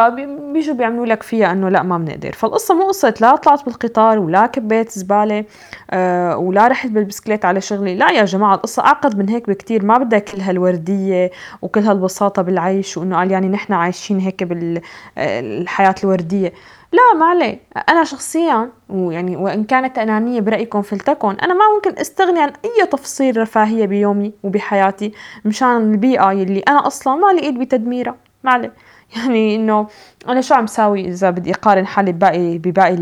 فبيجوا 0.00 0.74
بيعملوا 0.74 1.06
لك 1.06 1.22
فيها 1.22 1.52
إنه 1.52 1.68
لا 1.68 1.82
ما 1.82 1.98
بنقدر. 1.98 2.32
فالقصة 2.32 2.74
مو 2.74 2.86
قصة 2.86 3.14
لا 3.20 3.36
طلعت 3.36 3.64
بالقطار 3.64 4.18
ولا 4.18 4.46
كبيت 4.46 4.90
زبالة 4.90 5.44
آه 5.90 6.36
ولا 6.36 6.68
رحت 6.68 6.90
بالبسكليت 6.90 7.44
على 7.44 7.60
شغلي. 7.60 7.94
لا 7.94 8.10
يا 8.10 8.24
جماعة 8.24 8.54
القصة 8.54 8.84
أعقد 8.84 9.18
من 9.18 9.28
هيك 9.28 9.50
بكتير. 9.50 9.84
ما 9.84 9.98
بدها 9.98 10.18
كل 10.18 10.40
هالوردية 10.40 11.30
وكل 11.62 11.80
هالبساطة 11.80 12.42
بالعيش 12.42 12.96
وإنه 12.96 13.16
قال 13.16 13.30
يعني 13.30 13.48
نحن 13.48 13.72
عايشين 13.72 14.18
هيك 14.18 14.44
بالحياة 14.44 15.94
الوردية. 16.04 16.52
لا 16.92 17.18
ما 17.18 17.26
عليه. 17.26 17.60
أنا 17.88 18.04
شخصيا 18.04 18.68
ويعني 18.88 19.36
وإن 19.36 19.64
كانت 19.64 19.98
أنانية 19.98 20.40
برأيكم 20.40 20.82
فلتكن 20.82 21.30
أنا 21.30 21.54
ما 21.54 21.64
ممكن 21.74 22.00
أستغني 22.00 22.40
عن 22.40 22.52
أي 22.64 22.86
تفصيل 22.86 23.36
رفاهية 23.36 23.86
بيومي 23.86 24.32
وبحياتي 24.42 25.12
مشان 25.44 25.76
البيئة 25.76 26.32
يلي 26.32 26.60
أنا 26.60 26.86
أصلا 26.86 27.16
ما 27.16 27.30
إيد 27.30 27.58
بتدميرها. 27.58 28.16
ما 28.44 28.50
عليه. 28.50 28.72
يعني 29.16 29.56
إنه 29.56 29.86
أنا 30.28 30.40
شو 30.40 30.54
عم 30.54 30.66
ساوي 30.66 31.08
إذا 31.08 31.30
بدي 31.30 31.50
أقارن 31.50 31.86
حالي 31.86 32.12
بباقي 32.12 32.58
بباقي 32.58 32.94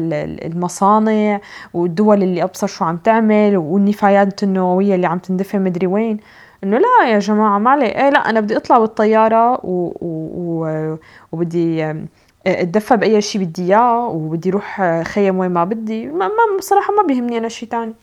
المصانع 0.46 1.40
والدول 1.74 2.22
اللي 2.22 2.42
أبصر 2.42 2.66
شو 2.66 2.84
عم 2.84 2.96
تعمل 2.96 3.56
والنفايات 3.56 4.42
النووية 4.42 4.94
اللي 4.94 5.06
عم 5.06 5.18
تندفن 5.18 5.60
مدري 5.60 5.86
وين؟ 5.86 6.20
إنه 6.64 6.78
لا 6.78 7.08
يا 7.10 7.18
جماعة 7.18 7.58
ما 7.58 7.70
عليه 7.70 7.86
إيه 7.86 8.10
لا 8.10 8.30
أنا 8.30 8.40
بدي 8.40 8.56
أطلع 8.56 8.78
بالطيارة 8.78 9.66
و... 9.66 9.92
و... 10.00 10.96
وبدي 11.32 11.94
أتدفى 12.46 12.96
بأي 12.96 13.20
شيء 13.20 13.44
بدي 13.44 13.62
إياه 13.62 14.08
وبدي 14.08 14.50
أروح 14.50 14.82
خيم 15.02 15.38
وين 15.38 15.50
ما 15.50 15.64
بدي. 15.64 16.06
ما, 16.06 16.28
ما 16.28 16.58
بصراحة 16.58 16.92
ما 16.94 17.02
بيهمني 17.02 17.38
أنا 17.38 17.48
شيء 17.48 17.68
تاني. 17.68 17.94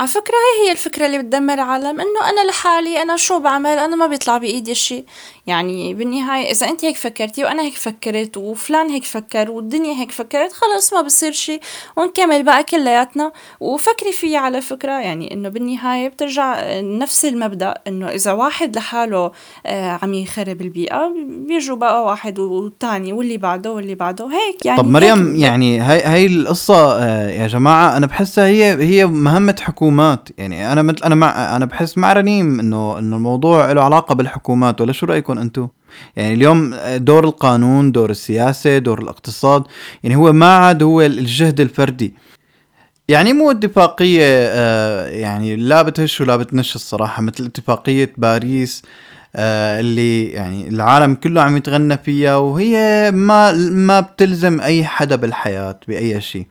على 0.00 0.08
فكرة 0.08 0.34
هي 0.34 0.66
هي 0.68 0.72
الفكرة 0.72 1.06
اللي 1.06 1.18
بتدمر 1.18 1.54
العالم 1.54 2.00
إنه 2.00 2.30
أنا 2.30 2.48
لحالي 2.48 3.02
أنا 3.02 3.16
شو 3.16 3.38
بعمل؟ 3.38 3.70
أنا 3.78 3.96
ما 3.96 4.06
بيطلع 4.06 4.38
بإيدي 4.38 4.74
شيء 4.74 5.04
يعني 5.46 5.94
بالنهاية 5.94 6.50
إذا 6.50 6.68
أنت 6.68 6.84
هيك 6.84 6.96
فكرتي 6.96 7.44
وأنا 7.44 7.62
هيك 7.62 7.74
فكرت 7.74 8.36
وفلان 8.36 8.88
هيك 8.90 9.04
فكر 9.04 9.50
والدنيا 9.50 9.94
هيك 9.94 10.10
فكرت 10.10 10.52
خلص 10.52 10.92
ما 10.92 11.00
بصير 11.02 11.32
شيء 11.32 11.60
ونكمل 11.96 12.42
بقى 12.42 12.64
كلياتنا. 12.64 13.32
وفكري 13.60 14.12
فيها 14.12 14.38
على 14.38 14.60
فكرة 14.60 14.92
يعني 14.92 15.34
إنه 15.34 15.48
بالنهاية 15.48 16.08
بترجع 16.08 16.56
نفس 16.80 17.24
المبدأ 17.24 17.74
إنه 17.86 18.08
إذا 18.08 18.32
واحد 18.32 18.76
لحاله 18.76 19.32
آه 19.66 19.98
عم 20.02 20.14
يخرب 20.14 20.60
البيئة 20.60 21.12
بيجوا 21.28 21.76
بقى 21.76 22.04
واحد 22.04 22.38
والتاني 22.38 23.12
واللي 23.12 23.36
بعده 23.36 23.72
واللي 23.72 23.94
بعده. 23.94 24.26
هيك 24.26 24.66
يعني 24.66 24.78
طب 24.78 24.88
مريم 24.88 25.36
يعني 25.36 25.80
هاي 25.80 26.02
هاي 26.02 26.26
القصة 26.26 26.98
آه 27.02 27.30
يا 27.30 27.46
جماعة 27.46 27.96
أنا 27.96 28.06
بحسها 28.06 28.46
هي 28.46 28.72
هي 28.84 29.06
مهمة 29.06 29.56
حكومة. 29.60 29.89
الحكومات. 29.90 30.28
يعني 30.38 30.72
أنا 30.72 30.82
مثل 30.82 31.02
أنا 31.04 31.14
مع 31.14 31.56
أنا 31.56 31.64
بحس 31.64 31.98
مع 31.98 32.12
رنيم 32.12 32.60
انه 32.60 32.98
إنه 32.98 33.16
الموضوع 33.16 33.72
له 33.72 33.82
علاقة 33.82 34.14
بالحكومات. 34.14 34.80
ولا 34.80 34.92
شو 34.92 35.06
رأيكم 35.06 35.38
أنتم 35.38 35.68
يعني 36.16 36.34
اليوم 36.34 36.74
دور 36.96 37.24
القانون 37.24 37.92
دور 37.92 38.10
السياسة 38.10 38.78
دور 38.78 39.02
الاقتصاد 39.02 39.64
يعني 40.02 40.16
هو 40.16 40.32
ما 40.32 40.56
عاد 40.56 40.82
هو 40.82 41.02
الجهد 41.02 41.60
الفردي. 41.60 42.14
يعني 43.08 43.32
مو 43.32 43.50
اتفاقية 43.50 44.22
آه 44.24 45.06
يعني 45.08 45.56
لا 45.56 45.82
بتهش 45.82 46.20
ولا 46.20 46.36
بتنش 46.36 46.74
الصراحة 46.76 47.22
مثل 47.22 47.44
اتفاقية 47.44 48.12
باريس 48.18 48.82
آه 49.36 49.80
اللي 49.80 50.24
يعني 50.26 50.68
العالم 50.68 51.14
كله 51.14 51.42
عم 51.42 51.56
يتغنى 51.56 51.98
فيها 51.98 52.36
وهي 52.36 53.10
ما 53.14 53.52
ما 53.72 54.00
بتلزم 54.00 54.60
أي 54.60 54.84
حدا 54.84 55.16
بالحياة 55.16 55.80
بأي 55.88 56.20
شيء. 56.20 56.46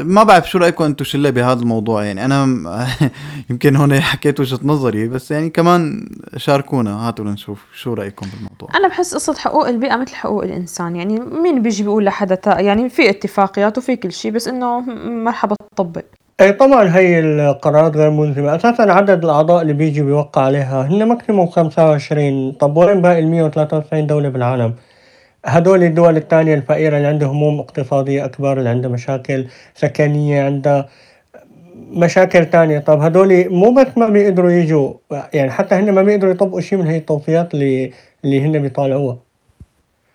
ما 0.00 0.22
بعرف 0.22 0.50
شو 0.50 0.58
رأيكم 0.58 0.84
أنتم 0.84 1.04
شلة 1.04 1.30
بهذا 1.30 1.60
الموضوع 1.60 2.04
يعني. 2.04 2.24
أنا 2.24 2.46
يمكن 3.50 3.76
هون 3.76 4.00
حكيت 4.00 4.40
وجهة 4.40 4.58
نظري 4.62 5.08
بس 5.08 5.30
يعني 5.30 5.50
كمان 5.50 6.08
شاركونا 6.36 7.08
هاتوا 7.08 7.24
لنشوف 7.24 7.64
شو 7.74 7.94
رأيكم 7.94 8.26
بالموضوع. 8.34 8.68
أنا 8.78 8.88
بحس 8.88 9.14
قصة 9.14 9.34
حقوق 9.34 9.68
البيئة 9.68 9.96
مثل 9.96 10.14
حقوق 10.14 10.44
الإنسان 10.44 10.96
يعني 10.96 11.20
مين 11.20 11.62
بيجي 11.62 11.82
بيقول 11.82 12.04
لحدا 12.04 12.38
يعني 12.46 12.88
في 12.88 13.10
اتفاقيات 13.10 13.78
وفي 13.78 13.96
كل 13.96 14.12
شيء 14.12 14.30
بس 14.30 14.48
إنه 14.48 14.80
مرحبا 15.10 15.56
تطبق. 15.76 16.02
اي 16.40 16.52
طبعا 16.52 16.96
هي 16.96 17.20
القرارات 17.20 17.96
غير 17.96 18.10
ملزمة. 18.10 18.56
أساسا 18.56 18.82
عدد 18.82 19.24
الأعضاء 19.24 19.62
اللي 19.62 19.72
بيجي 19.72 20.02
بيوقع 20.02 20.42
عليها 20.42 20.82
هن 20.86 21.08
ماكسيموم 21.08 21.46
25 21.46 22.52
طب 22.52 22.76
وين 22.76 23.02
باقي 23.02 23.18
ال 23.18 23.28
193 23.28 24.06
دولة 24.06 24.28
بالعالم؟ 24.28 24.74
هدول 25.44 25.82
الدول 25.82 26.16
الثانية 26.16 26.54
الفقيرة 26.54 26.96
اللي 26.96 27.08
عندها 27.08 27.28
هموم 27.28 27.60
اقتصادية 27.60 28.24
أكبر 28.24 28.58
اللي 28.58 28.68
عندها 28.68 28.90
مشاكل 28.90 29.46
سكنية 29.74 30.42
عندها 30.44 30.88
مشاكل 31.90 32.46
تانية 32.46 32.78
طب 32.78 33.00
هدول 33.00 33.50
مو 33.50 33.74
بس 33.74 33.86
ما 33.98 34.08
بيقدروا 34.08 34.50
يجوا 34.50 34.94
يعني 35.34 35.50
حتى 35.50 35.74
هن 35.74 35.90
ما 35.92 36.02
بيقدروا 36.02 36.32
يطبقوا 36.32 36.60
شيء 36.60 36.78
من 36.78 36.86
هي 36.86 36.96
التوصيات 36.96 37.54
اللي 37.54 37.92
اللي 38.24 38.40
هن 38.46 38.62
بيطالعوها. 38.62 39.16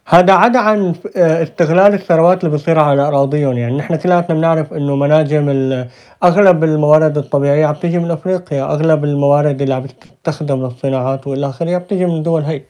هذا 0.08 0.34
عدا 0.34 0.60
عن 0.60 0.94
استغلال 1.16 1.94
الثروات 1.94 2.44
اللي 2.44 2.56
بصير 2.56 2.80
على 2.80 3.02
أراضيهم. 3.02 3.58
يعني 3.58 3.78
نحن 3.78 3.96
كلياتنا 3.96 4.36
بنعرف 4.36 4.74
إنه 4.74 4.96
مناجم 4.96 5.50
أغلب 6.24 6.64
الموارد 6.64 7.18
الطبيعية 7.18 7.66
عم 7.66 7.76
تيجي 7.76 8.00
من 8.00 8.12
أفريقيا 8.12 8.64
أغلب 8.64 9.04
الموارد 9.04 9.62
اللي 9.62 9.74
عم 9.74 9.86
تستخدم 9.86 10.64
للصناعات 10.66 11.28
والى 11.28 11.50
آخره 11.50 11.76
عم 11.76 11.82
تيجي 11.82 12.06
من 12.06 12.16
الدول 12.16 12.42
هي. 12.44 12.62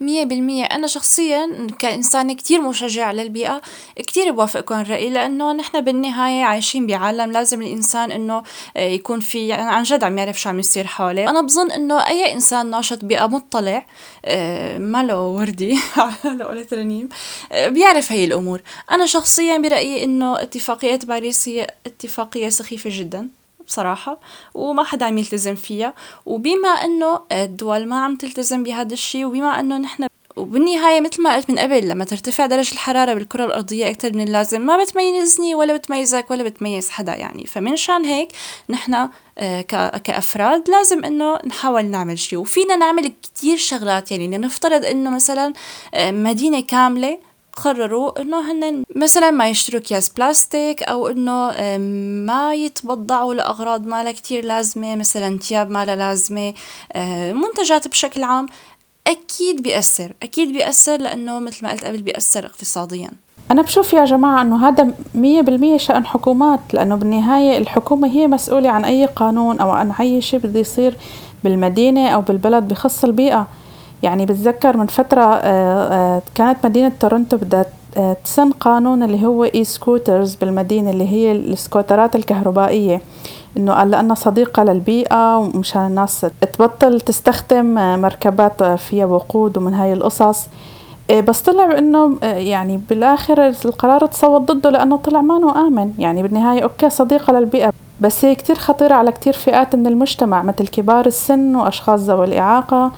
مية 0.00 0.24
بالمية. 0.24 0.64
أنا 0.64 0.86
شخصيا 0.86 1.66
كإنسانة 1.78 2.34
كتير 2.34 2.60
مشجعة 2.60 3.12
للبيئة 3.12 3.60
كتير 3.96 4.30
بوافقكم 4.32 4.74
الرأي 4.74 5.10
لأنه 5.10 5.52
نحن 5.52 5.80
بالنهاية 5.80 6.44
عايشين 6.44 6.86
بعالم 6.86 7.32
لازم 7.32 7.62
الإنسان 7.62 8.12
إنه 8.12 8.42
آه، 8.76 8.80
يكون 8.88 9.20
في 9.20 9.48
يعني 9.48 9.70
عن 9.70 9.82
جد 9.82 10.04
عم 10.04 10.18
يعرف 10.18 10.40
شو 10.40 10.48
عم 10.48 10.58
يصير 10.58 10.86
حواليه. 10.86 11.30
أنا 11.30 11.40
بظن 11.40 11.70
إنه 11.70 12.06
أي 12.06 12.32
إنسان 12.32 12.70
ناشط 12.70 13.04
بيئة 13.04 13.26
مطلع 13.26 13.86
آه، 14.24 14.78
ماله 14.78 15.20
وردي 15.20 15.78
على 16.24 16.44
قولة 16.44 16.66
رنيم 16.72 17.08
آه، 17.52 17.68
بيعرف 17.68 18.12
هي 18.12 18.24
الأمور. 18.24 18.60
أنا 18.90 19.06
شخصيا 19.06 19.58
برأيي 19.58 20.04
إنه 20.04 20.42
اتفاقية 20.42 20.98
باريس 21.04 21.48
هي 21.48 21.66
اتفاقية 21.86 22.48
سخيفة 22.48 22.90
جدا. 22.92 23.28
بصراحة 23.66 24.20
وما 24.54 24.84
حدا 24.84 25.06
عم 25.06 25.18
يلتزم 25.18 25.54
فيها. 25.54 25.94
وبما 26.26 26.68
إنه 26.68 27.20
الدول 27.32 27.86
ما 27.86 28.04
عم 28.04 28.16
تلتزم 28.16 28.62
بهذا 28.62 28.92
الشيء 28.92 29.24
وبما 29.24 29.60
إنه 29.60 29.78
نحن 29.78 30.06
وبالنهاية 30.36 31.00
مثل 31.00 31.22
ما 31.22 31.36
قلت 31.36 31.50
من 31.50 31.58
قبل 31.58 31.88
لما 31.88 32.04
ترتفع 32.04 32.46
درجة 32.46 32.72
الحرارة 32.72 33.14
بالكرة 33.14 33.44
الأرضية 33.44 33.90
أكثر 33.90 34.12
من 34.12 34.20
اللازم 34.20 34.60
ما 34.60 34.84
بتميزني 34.84 35.54
ولا 35.54 35.76
بتميزك 35.76 36.30
ولا 36.30 36.42
بتميز 36.42 36.90
حدا 36.90 37.14
يعني. 37.14 37.46
فمن 37.46 37.76
شان 37.76 38.04
هيك 38.04 38.28
نحن 38.70 39.08
آه، 39.38 39.60
كأفراد 40.04 40.70
لازم 40.70 41.04
إنه 41.04 41.38
نحاول 41.46 41.84
نعمل 41.84 42.18
شيء 42.18 42.38
وفينا 42.38 42.76
نعمل 42.76 43.12
كتير 43.22 43.56
شغلات 43.56 44.10
يعني 44.10 44.38
نفترض 44.38 44.84
إنه 44.84 45.10
مثلا 45.10 45.52
آه، 45.94 46.10
مدينة 46.10 46.60
كاملة 46.60 47.18
قرروا 47.56 48.20
إنه 48.20 48.52
هن 48.52 48.84
مثلا 48.96 49.30
ما 49.30 49.48
يشتروا 49.48 49.80
أكياس 49.80 50.08
بلاستيك 50.08 50.82
أو 50.82 51.08
إنه 51.08 51.52
ما 52.26 52.54
يتبضعوا 52.54 53.34
لأغراض 53.34 53.86
ما 53.86 54.04
لها 54.04 54.12
كتير 54.12 54.44
لازمة 54.44 54.96
مثلا 54.96 55.38
ثياب 55.38 55.70
ما 55.70 55.84
لها 55.84 55.96
لازمة 55.96 56.54
منتجات 57.32 57.88
بشكل 57.88 58.22
عام 58.22 58.46
أكيد 59.06 59.62
بيأثر 59.62 60.12
أكيد 60.22 60.52
بيأثر 60.52 60.96
لأنه 60.96 61.38
مثل 61.38 61.66
ما 61.66 61.72
قلت 61.72 61.84
قبل 61.84 62.02
بيأثر 62.02 62.46
اقتصاديا. 62.46 63.10
أنا 63.50 63.62
بشوف 63.62 63.92
يا 63.92 64.04
جماعة 64.04 64.42
أنه 64.42 64.68
هذا 64.68 64.94
مية 65.14 65.40
بالمية 65.40 65.76
شأن 65.78 66.06
حكومات 66.06 66.60
لأنه 66.72 66.94
بالنهاية 66.94 67.58
الحكومة 67.58 68.08
هي 68.08 68.26
مسؤولة 68.26 68.70
عن 68.70 68.84
أي 68.84 69.06
قانون 69.06 69.60
أو 69.60 69.70
عن 69.70 69.92
أي 70.00 70.20
شيء 70.20 70.40
بده 70.40 70.60
يصير 70.60 70.96
بالمدينة 71.44 72.08
أو 72.08 72.20
بالبلد 72.20 72.68
بخص 72.68 73.04
البيئة. 73.04 73.46
يعني 74.04 74.26
بتذكر 74.26 74.76
من 74.76 74.86
فترة 74.86 75.22
آه، 75.22 75.36
آه، 75.92 76.22
كانت 76.34 76.66
مدينة 76.66 76.92
تورنتو 77.00 77.38
آه، 77.96 78.16
تسن 78.24 78.50
قانون 78.50 79.02
اللي 79.02 79.26
هو 79.26 79.44
E-scooters 79.44 80.34
بالمدينة 80.34 80.90
اللي 80.90 81.08
هي 81.08 81.32
ال 81.32 81.41
scooterات 81.41 82.16
الكهربائية. 82.16 83.00
إنه 83.56 83.72
قال 83.72 83.90
لأنها 83.90 84.14
صديقة 84.14 84.64
للبيئة 84.64 85.38
ومشان 85.38 85.86
الناس 85.86 86.26
تبطل 86.52 87.00
تستخدم 87.00 87.74
مركبات 88.00 88.62
فيها 88.62 89.06
وقود 89.06 89.58
ومن 89.58 89.74
هاي 89.74 89.92
القصص. 89.92 90.46
بس 91.28 91.42
طلع 91.42 91.78
إنه 91.78 92.18
يعني 92.22 92.80
بالآخر 92.88 93.48
القرار 93.64 94.06
تصوت 94.06 94.40
ضده 94.40 94.70
لأنه 94.70 94.96
طلع 94.96 95.20
ما 95.20 95.66
آمن. 95.66 95.92
يعني 95.98 96.22
بالنهاية 96.22 96.62
okay 96.62 96.90
صديقة 96.90 97.32
للبيئة 97.32 97.72
بس 98.00 98.24
هي 98.24 98.34
كتير 98.34 98.56
خطيرة 98.56 98.94
على 98.94 99.12
كتير 99.12 99.32
فئات 99.32 99.76
من 99.76 99.86
المجتمع 99.86 100.42
مثل 100.42 100.68
كبار 100.68 101.06
السن 101.06 101.56
وأشخاص 101.56 102.00
ذوي 102.00 102.24
الإعاقة. 102.24 102.92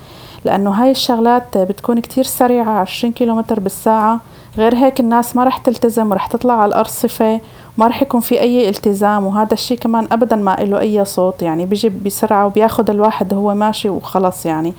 لأنه 0.47 0.71
هاي 0.71 0.91
الشغلات 0.91 1.59
بتكون 1.59 2.01
كتير 2.01 2.25
سريعة 2.25 2.71
عشرين 2.71 3.13
كيلومتر 3.13 3.61
بالساعة. 3.61 4.21
غير 4.59 4.75
هيك 4.75 5.01
الناس 5.01 5.37
ما 5.37 5.45
رح 5.45 5.59
تلتزم 5.59 6.11
ورح 6.11 6.27
تطلع 6.27 6.55
على 6.55 6.69
الأرصفة 6.69 7.41
ما 7.79 7.87
رح 7.87 8.03
يكون 8.03 8.21
في 8.21 8.41
أي 8.41 8.69
التزام 8.69 9.27
وهذا 9.27 9.53
الشيء 9.53 9.79
كمان 9.79 10.09
أبدا 10.13 10.37
ما 10.37 10.57
له 10.61 10.81
أي 10.81 11.05
صوت. 11.05 11.43
يعني 11.43 11.67
بيجي 11.67 11.89
بسرعة 11.89 12.47
وبياخد 12.47 12.91
الواحد 12.91 13.35
وهو 13.35 13.55
ماشي 13.55 13.89
وخلص 13.89 14.47
يعني. 14.47 14.75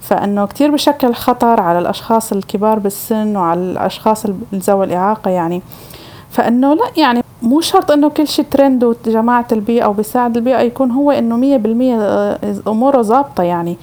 فإنه 0.00 0.46
كتير 0.46 0.70
بشكل 0.70 1.14
خطر 1.14 1.60
على 1.60 1.78
الأشخاص 1.78 2.32
الكبار 2.32 2.78
بالسن 2.78 3.36
وعلى 3.36 3.60
الأشخاص 3.60 4.26
ذوي 4.54 4.84
الإعاقة 4.84 5.30
يعني. 5.30 5.62
فإنه 6.30 6.74
لا 6.74 6.84
يعني 6.96 7.22
مو 7.42 7.60
شرط 7.60 7.90
إنه 7.90 8.08
كل 8.08 8.28
شيء 8.28 8.44
ترند 8.50 8.84
وجماعة 8.84 9.46
البيئة 9.52 9.86
وبيساعد 9.86 10.36
البيئة 10.36 10.60
يكون 10.60 10.90
هو 10.90 11.10
إنه 11.10 11.36
مية 11.36 11.56
بالمية 11.56 11.96
آه، 12.00 12.38
أموره 12.68 13.02
ظابطة 13.02 13.42
يعني. 13.42 13.76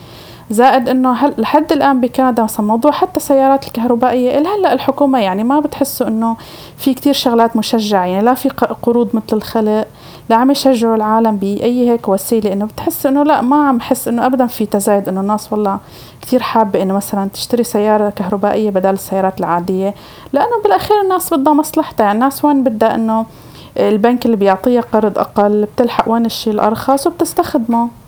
زائد 0.51 0.89
إنه 0.89 1.13
هل 1.13 1.33
لحد 1.37 1.71
الآن 1.71 2.01
بكندا 2.01 2.43
مثلا 2.43 2.65
موضوع 2.65 2.91
حتى 2.91 3.17
السيارات 3.17 3.67
الكهربائية. 3.67 4.39
هلأ 4.39 4.73
الحكومة 4.73 5.19
يعني 5.19 5.43
ما 5.43 5.59
بتحسوا 5.59 6.07
إنه 6.07 6.37
في 6.77 6.93
كتير 6.93 7.13
شغلات 7.13 7.55
مشجعة 7.55 8.05
يعني 8.05 8.25
لا 8.25 8.33
في 8.33 8.49
قروض 8.81 9.09
مثل 9.13 9.37
الخلق 9.37 9.87
لا 10.29 10.35
عم 10.35 10.51
يشجعوا 10.51 10.95
العالم 10.95 11.37
بأي 11.37 11.89
هيك 11.89 12.07
وسيلة. 12.07 12.53
إنه 12.53 12.65
بتحس 12.65 13.05
إنه 13.05 13.23
لا 13.23 13.41
ما 13.41 13.67
عم 13.67 13.79
حس 13.79 14.07
إنه 14.07 14.25
ابدا 14.25 14.47
في 14.47 14.65
تزايد 14.65 15.07
إنه 15.07 15.21
الناس 15.21 15.53
والله 15.53 15.79
كثير 16.21 16.41
حابة 16.41 16.81
إنه 16.81 16.93
مثلا 16.93 17.29
تشتري 17.33 17.63
سيارة 17.63 18.09
كهربائية 18.09 18.69
بدل 18.69 18.89
السيارات 18.89 19.39
العادية. 19.39 19.93
لأنه 20.33 20.61
بالأخير 20.63 21.01
الناس 21.01 21.33
بدها 21.33 21.53
مصلحتها 21.53 22.03
يعني 22.03 22.15
الناس 22.15 22.45
وين 22.45 22.63
بدها 22.63 22.95
إنه 22.95 23.25
البنك 23.77 24.25
اللي 24.25 24.37
بيعطيها 24.37 24.81
قرض 24.81 25.19
أقل 25.19 25.67
بتلحق 25.75 26.09
وين 26.09 26.25
الشيء 26.25 26.53
الأرخص 26.53 27.07
وبتستخدمه. 27.07 28.00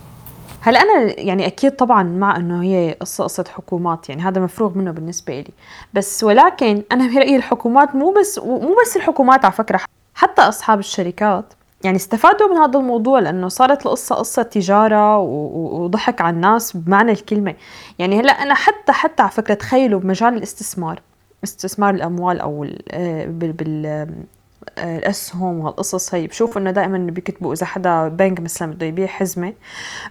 هلا 0.66 0.82
أنا 0.82 1.20
يعني 1.20 1.48
أكيد 1.48 1.72
طبعا 1.72 2.04
مع 2.04 2.36
إنه 2.36 2.64
هي 2.64 2.98
قصه 3.00 3.24
قصة 3.24 3.46
حكومات 3.50 4.10
يعني 4.10 4.22
هذا 4.22 4.42
مفروغ 4.42 4.78
منه 4.78 4.92
بالنسبة 4.92 5.40
لي 5.40 5.52
بس 5.94 6.24
ولكن 6.24 6.84
أنا 6.92 7.08
برأيي 7.16 7.36
الحكومات 7.36 7.96
مو 7.96 8.12
بس 8.12 8.40
مو 8.40 8.76
بس 8.86 8.98
الحكومات 8.98 9.46
على 9.46 9.54
فكرة 9.54 9.80
حتى 10.16 10.42
أصحاب 10.42 10.80
الشركات. 10.80 11.54
يعني 11.84 11.96
استفادوا 11.96 12.48
من 12.48 12.58
هذا 12.58 12.80
الموضوع 12.80 13.20
لأنه 13.20 13.48
صارت 13.48 13.86
القصة 13.86 14.16
قصة 14.16 14.42
تجارة 14.42 15.18
وضحك 15.18 16.22
على 16.22 16.36
الناس 16.36 16.78
بمعنى 16.78 17.12
الكلمة. 17.12 17.56
يعني 18.00 18.20
هلا 18.20 18.32
أنا 18.32 18.54
حتى 18.54 18.92
حتى 18.92 19.24
على 19.24 19.32
فكرة 19.32 19.54
تخيلوا 19.54 20.00
بمجال 20.00 20.34
الاستثمار 20.34 21.02
استثمار 21.44 21.94
الأموال 21.94 22.40
أو 22.40 22.68
آه، 22.92 23.26
بال 23.26 23.54
الأسهم 24.78 25.60
وهالقصص 25.60 26.16
هي 26.16 26.28
بشوف 26.28 26.58
إنه 26.58 26.72
دائما 26.72 26.98
بيكتبوا 26.98 27.54
إذا 27.54 27.66
حدا 27.66 28.08
بنك 28.08 28.40
مثلا 28.40 28.72
بده 28.72 28.86
يبيع 28.86 29.08
حزمة 29.08 29.54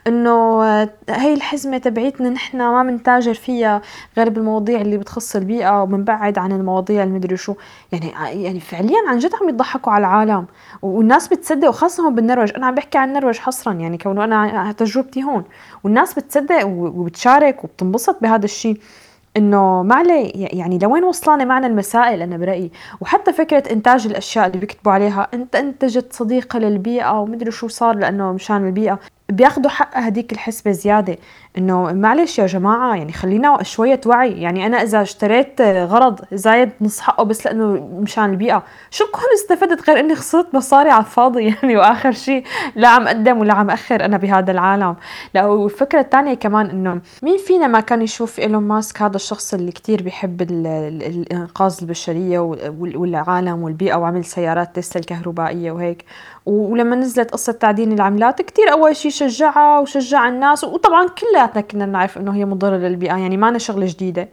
إنه 0.06 0.62
هي 1.08 1.34
الحزمة 1.34 1.78
تبعيتنا 1.78 2.30
نحن 2.30 2.56
ما 2.56 2.82
بنتاجر 2.82 3.34
فيها 3.34 3.82
غير 4.16 4.28
بالمواضيع 4.28 4.80
اللي 4.80 4.96
بتخص 4.96 5.36
البيئة 5.36 5.82
وبنبعد 5.82 6.38
عن 6.38 6.52
المواضيع 6.52 7.02
المدري 7.02 7.36
شو. 7.36 7.54
يعني 7.92 8.42
يعني 8.42 8.60
فعليا 8.60 8.98
عن 9.08 9.18
جد 9.18 9.30
عم 9.42 9.48
يضحكوا 9.48 9.92
على 9.92 10.06
العالم 10.06 10.46
والناس 10.82 11.28
بتصدق 11.28 11.68
وخاصة 11.68 12.04
هون 12.04 12.14
بالنرويج. 12.14 12.52
أنا 12.56 12.66
عم 12.66 12.74
بحكي 12.74 12.98
عن 12.98 13.08
النرويج 13.08 13.38
حصرا 13.38 13.72
يعني 13.72 13.98
كونه 13.98 14.24
أنا 14.24 14.72
تجربتي 14.72 15.22
هون. 15.22 15.44
والناس 15.84 16.14
بتصدق 16.14 16.66
وبتشارك 16.66 17.64
وبتنبسط 17.64 18.18
بهذا 18.22 18.44
الشيء 18.44 18.80
إنه 19.36 19.82
ما 19.82 20.02
يعني 20.34 20.78
لوين 20.78 21.04
وصلانه 21.04 21.44
معنا 21.44 21.66
المسائل 21.66 22.22
أنا 22.22 22.36
برأيي. 22.36 22.70
وحتى 23.00 23.32
فكرة 23.32 23.72
إنتاج 23.72 24.06
الأشياء 24.06 24.46
اللي 24.46 24.58
بيكتبوا 24.58 24.92
عليها 24.92 25.28
أنت 25.34 25.56
انتجت 25.56 26.12
صديقة 26.12 26.58
للبيئة 26.58 27.20
ومدري 27.20 27.50
شو 27.50 27.68
صار 27.68 27.96
لأنه 27.96 28.32
مشان 28.32 28.66
البيئة. 28.66 28.98
بياخذوا 29.36 29.70
حق 29.70 29.90
هديك 29.98 30.32
الحسبة 30.32 30.70
زيادة. 30.70 31.16
إنه 31.58 31.92
معلش 31.92 32.38
يا 32.38 32.46
جماعة 32.46 32.96
يعني 32.96 33.12
خلينا 33.12 33.62
شوية 33.62 34.00
وعي. 34.06 34.42
يعني 34.42 34.66
أنا 34.66 34.82
إذا 34.82 35.02
اشتريت 35.02 35.60
غرض 35.60 36.20
زايد 36.32 36.70
نص 36.80 37.00
حقه 37.00 37.24
بس 37.24 37.46
لأنه 37.46 37.88
مشان 38.00 38.30
البيئة. 38.30 38.62
شو 38.90 39.04
بكون 39.06 39.22
استفدت 39.34 39.90
غير 39.90 40.00
إني 40.00 40.14
خسرت 40.14 40.54
مصاري 40.54 40.90
على 40.90 41.04
الفاضي؟ 41.04 41.44
يعني 41.62 41.76
وآخر 41.76 42.12
شيء 42.12 42.44
لا 42.76 42.88
عم 42.88 43.06
أقدم 43.06 43.38
ولا 43.38 43.54
عم 43.54 43.70
أخر 43.70 44.04
أنا 44.04 44.16
بهذا 44.16 44.52
العالم. 44.52 44.96
لا 45.34 45.46
والفكرة 45.46 46.00
الثانية 46.00 46.34
كمان 46.34 46.70
إنه 46.70 47.00
مين 47.22 47.38
فينا 47.38 47.66
ما 47.66 47.80
كان 47.80 48.02
يشوف 48.02 48.40
إيلون 48.40 48.62
ماسك 48.62 49.02
هذا 49.02 49.16
الشخص 49.16 49.54
اللي 49.54 49.72
كتير 49.72 50.02
بيحب 50.02 50.42
الإنقاذ 50.42 51.78
البشرية 51.82 52.38
والعالم 52.78 53.62
والبيئة 53.62 53.94
وعمل 53.94 54.24
سيارات 54.24 54.76
تسلا 54.76 55.00
الكهربائية 55.00 55.72
وهيك. 55.72 56.04
ولما 56.46 56.96
نزلت 56.96 57.30
قصة 57.30 57.52
تعدين 57.52 57.92
العملات 57.92 58.42
كتير 58.42 58.72
أول 58.72 58.96
شي 58.96 59.10
شجعها 59.10 59.78
وشجع 59.78 60.28
الناس 60.28 60.64
وطبعا 60.64 61.08
كلياتنا 61.08 61.60
كنا 61.60 61.86
نعرف 61.86 62.18
إنه 62.18 62.34
هي 62.34 62.44
مضرة 62.44 62.76
للبيئة 62.76 63.16
يعني 63.16 63.36
ما 63.36 63.58
شغلة 63.58 63.86
جديدة. 63.86 64.28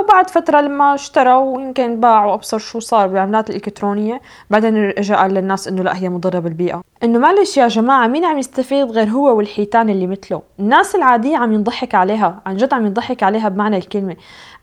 وبعد 0.00 0.30
فترة 0.30 0.60
لما 0.60 0.94
اشتروا 0.94 1.56
ويمكن 1.56 2.00
باعوا 2.00 2.32
وابصر 2.32 2.58
شو 2.58 2.80
صار 2.80 3.06
بالعملات 3.06 3.50
الإلكترونية 3.50 4.20
بعدين 4.50 4.76
اجى 4.76 5.14
قال 5.14 5.34
للناس 5.34 5.68
إنه 5.68 5.82
لا 5.82 5.96
هي 5.96 6.08
مضرة 6.08 6.38
بالبيئة. 6.38 6.82
إنه 7.02 7.18
معلش 7.18 7.56
يا 7.56 7.68
جماعة 7.68 8.06
مين 8.06 8.24
عم 8.24 8.38
يستفيد 8.38 8.90
غير 8.90 9.08
هو 9.08 9.36
والحيتان 9.36 9.90
اللي 9.90 10.06
مثله؟ 10.06 10.42
الناس 10.60 10.94
العادية 10.94 11.36
عم 11.36 11.52
ينضحك 11.52 11.94
عليها 11.94 12.42
عن 12.46 12.56
جد 12.56 12.74
عم 12.74 12.86
ينضحك 12.86 13.22
عليها 13.22 13.48
بمعنى 13.48 13.76
الكلمة. 13.76 14.16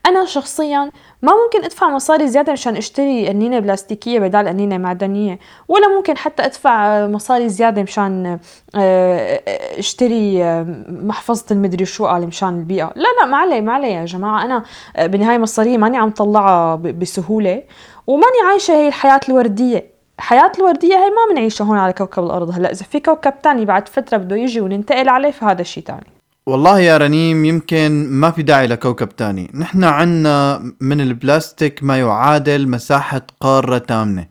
أنا 0.06 0.26
شخصيا 0.26 0.92
ما 1.22 1.32
ممكن 1.44 1.64
أدفع 1.66 1.90
مصاري 1.90 2.28
زيادة 2.28 2.54
مشان 2.54 2.76
أشتري 2.76 3.28
قنينة 3.28 3.60
بلاستيكية 3.60 4.20
بدال 4.20 4.48
قنينة 4.48 4.78
معدنية 4.78 5.40
ولا 5.68 5.88
ممكن 5.88 6.18
حتى 6.18 6.46
أدفع 6.46 7.08
مصاري 7.08 7.50
زيادة 7.50 7.84
مشان 7.84 8.40
آه، 8.76 9.42
أشتري 9.80 10.44
آه، 10.44 10.66
محفظة 10.88 11.46
المدري 11.52 11.86
شو 11.86 12.06
قال 12.06 12.28
مشان 12.28 12.60
البيئة. 12.60 12.92
لا 12.96 13.08
لا 13.22 13.26
ما 13.26 13.38
علي 13.38 13.62
ما 13.62 13.74
علي 13.74 13.92
يا 13.92 14.06
جماعة. 14.06 14.46
أنا 14.46 14.64
آه، 14.96 15.06
بالنهاية 15.08 15.38
مصارية 15.38 15.78
ماني 15.78 15.98
عم 15.98 16.10
طلعها 16.10 16.76
بسهولة 16.76 17.64
وماني 18.08 18.42
عايشة 18.50 18.74
هي 18.74 18.88
الحياة 18.88 19.22
الوردية. 19.30 19.92
الحياة 20.20 20.52
الوردية 20.58 20.96
هي 20.96 21.10
ما 21.10 21.34
بنعيشها 21.34 21.66
هون 21.66 21.78
على 21.78 21.94
كوكب 21.94 22.24
الأرض. 22.24 22.52
هلأ 22.52 22.72
إذا 22.72 22.84
في 22.86 23.00
كوكب 23.00 23.34
تاني 23.44 23.66
بعد 23.66 23.88
فترة 23.88 24.18
بده 24.18 24.36
يجي 24.36 24.62
وننتقل 24.62 25.10
عليه 25.10 25.32
فهذا 25.32 25.64
شيء 25.64 25.84
تاني. 25.84 26.21
والله 26.52 26.80
يا 26.80 26.98
رنيم 26.98 27.46
يمكن 27.46 28.08
ما 28.10 28.32
في 28.32 28.44
داعي 28.44 28.68
لكوكب 28.68 29.10
تاني. 29.10 29.52
نحن 29.54 29.84
عنا 29.84 30.72
من 30.82 31.02
البلاستيك 31.02 31.84
ما 31.84 32.00
يعادل 32.00 32.68
مساحة 32.68 33.22
قارة 33.40 33.78
تامنة. 33.78 34.28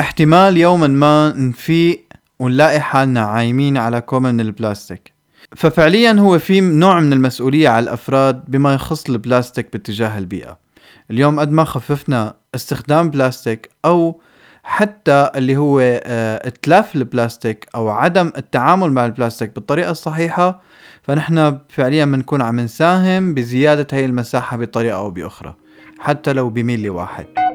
احتمال 0.00 0.56
يوما 0.56 0.86
ما 0.86 1.32
نفيق 1.36 2.06
ونلاقي 2.38 2.80
حالنا 2.80 3.20
عايمين 3.20 3.76
على 3.76 4.00
كوم 4.00 4.22
من 4.22 4.40
البلاستيك. 4.40 5.12
ففعليا 5.56 6.12
هو 6.12 6.38
في 6.38 6.60
نوع 6.60 7.00
من 7.00 7.12
المسؤولية 7.12 7.68
على 7.68 7.82
الأفراد 7.82 8.44
بما 8.48 8.74
يخص 8.74 9.08
البلاستيك 9.08 9.72
باتجاه 9.72 10.18
البيئة. 10.18 10.58
اليوم 11.10 11.40
قد 11.40 11.52
ما 11.52 11.64
خففنا 11.64 12.34
استخدام 12.54 13.10
بلاستيك 13.10 13.70
أو 13.84 14.20
حتى 14.68 15.30
اللي 15.36 15.56
هو 15.56 15.80
آه، 15.80 16.48
اتلاف 16.48 16.96
البلاستيك 16.96 17.66
أو 17.74 17.88
عدم 17.88 18.32
التعامل 18.36 18.92
مع 18.92 19.06
البلاستيك 19.06 19.54
بالطريقة 19.54 19.90
الصحيحة 19.90 20.60
فنحن 21.02 21.58
فعليا 21.68 22.04
بنكون 22.04 22.42
عم 22.42 22.60
نساهم 22.60 23.34
بزيادة 23.34 23.86
هاي 23.92 24.04
المساحة 24.04 24.56
بطريقة 24.56 24.96
أو 24.96 25.10
بأخرى 25.10 25.54
حتى 25.98 26.32
لو 26.32 26.50
بميل 26.50 26.90
واحد 26.90 27.47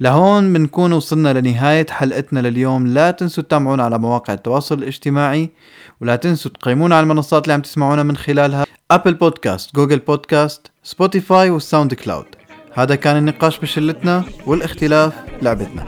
لهون 0.00 0.52
بنكون 0.52 0.92
وصلنا 0.92 1.32
لنهاية 1.40 1.86
حلقتنا 1.90 2.40
لليوم. 2.40 2.86
لا 2.86 3.10
تنسوا 3.10 3.42
تتابعونا 3.42 3.84
على 3.84 3.98
مواقع 3.98 4.34
التواصل 4.34 4.78
الاجتماعي 4.78 5.50
ولا 6.00 6.16
تنسوا 6.16 6.50
تقيمونا 6.50 6.96
على 6.96 7.04
المنصات 7.04 7.42
اللي 7.42 7.54
عم 7.54 7.60
تسمعونا 7.60 8.02
من 8.02 8.16
خلالها. 8.16 8.66
Apple 8.90 9.14
Podcasts 9.14 9.74
Google 9.74 9.98
Podcasts 9.98 10.70
Spotify 10.82 11.50
وال 11.50 11.94
SoundCloud 11.94 12.26
هذا 12.74 12.94
كان 12.94 13.16
النقاش 13.16 13.58
بشلتنا 13.58 14.24
والاختلاف 14.46 15.12
لعبتنا. 15.42 15.86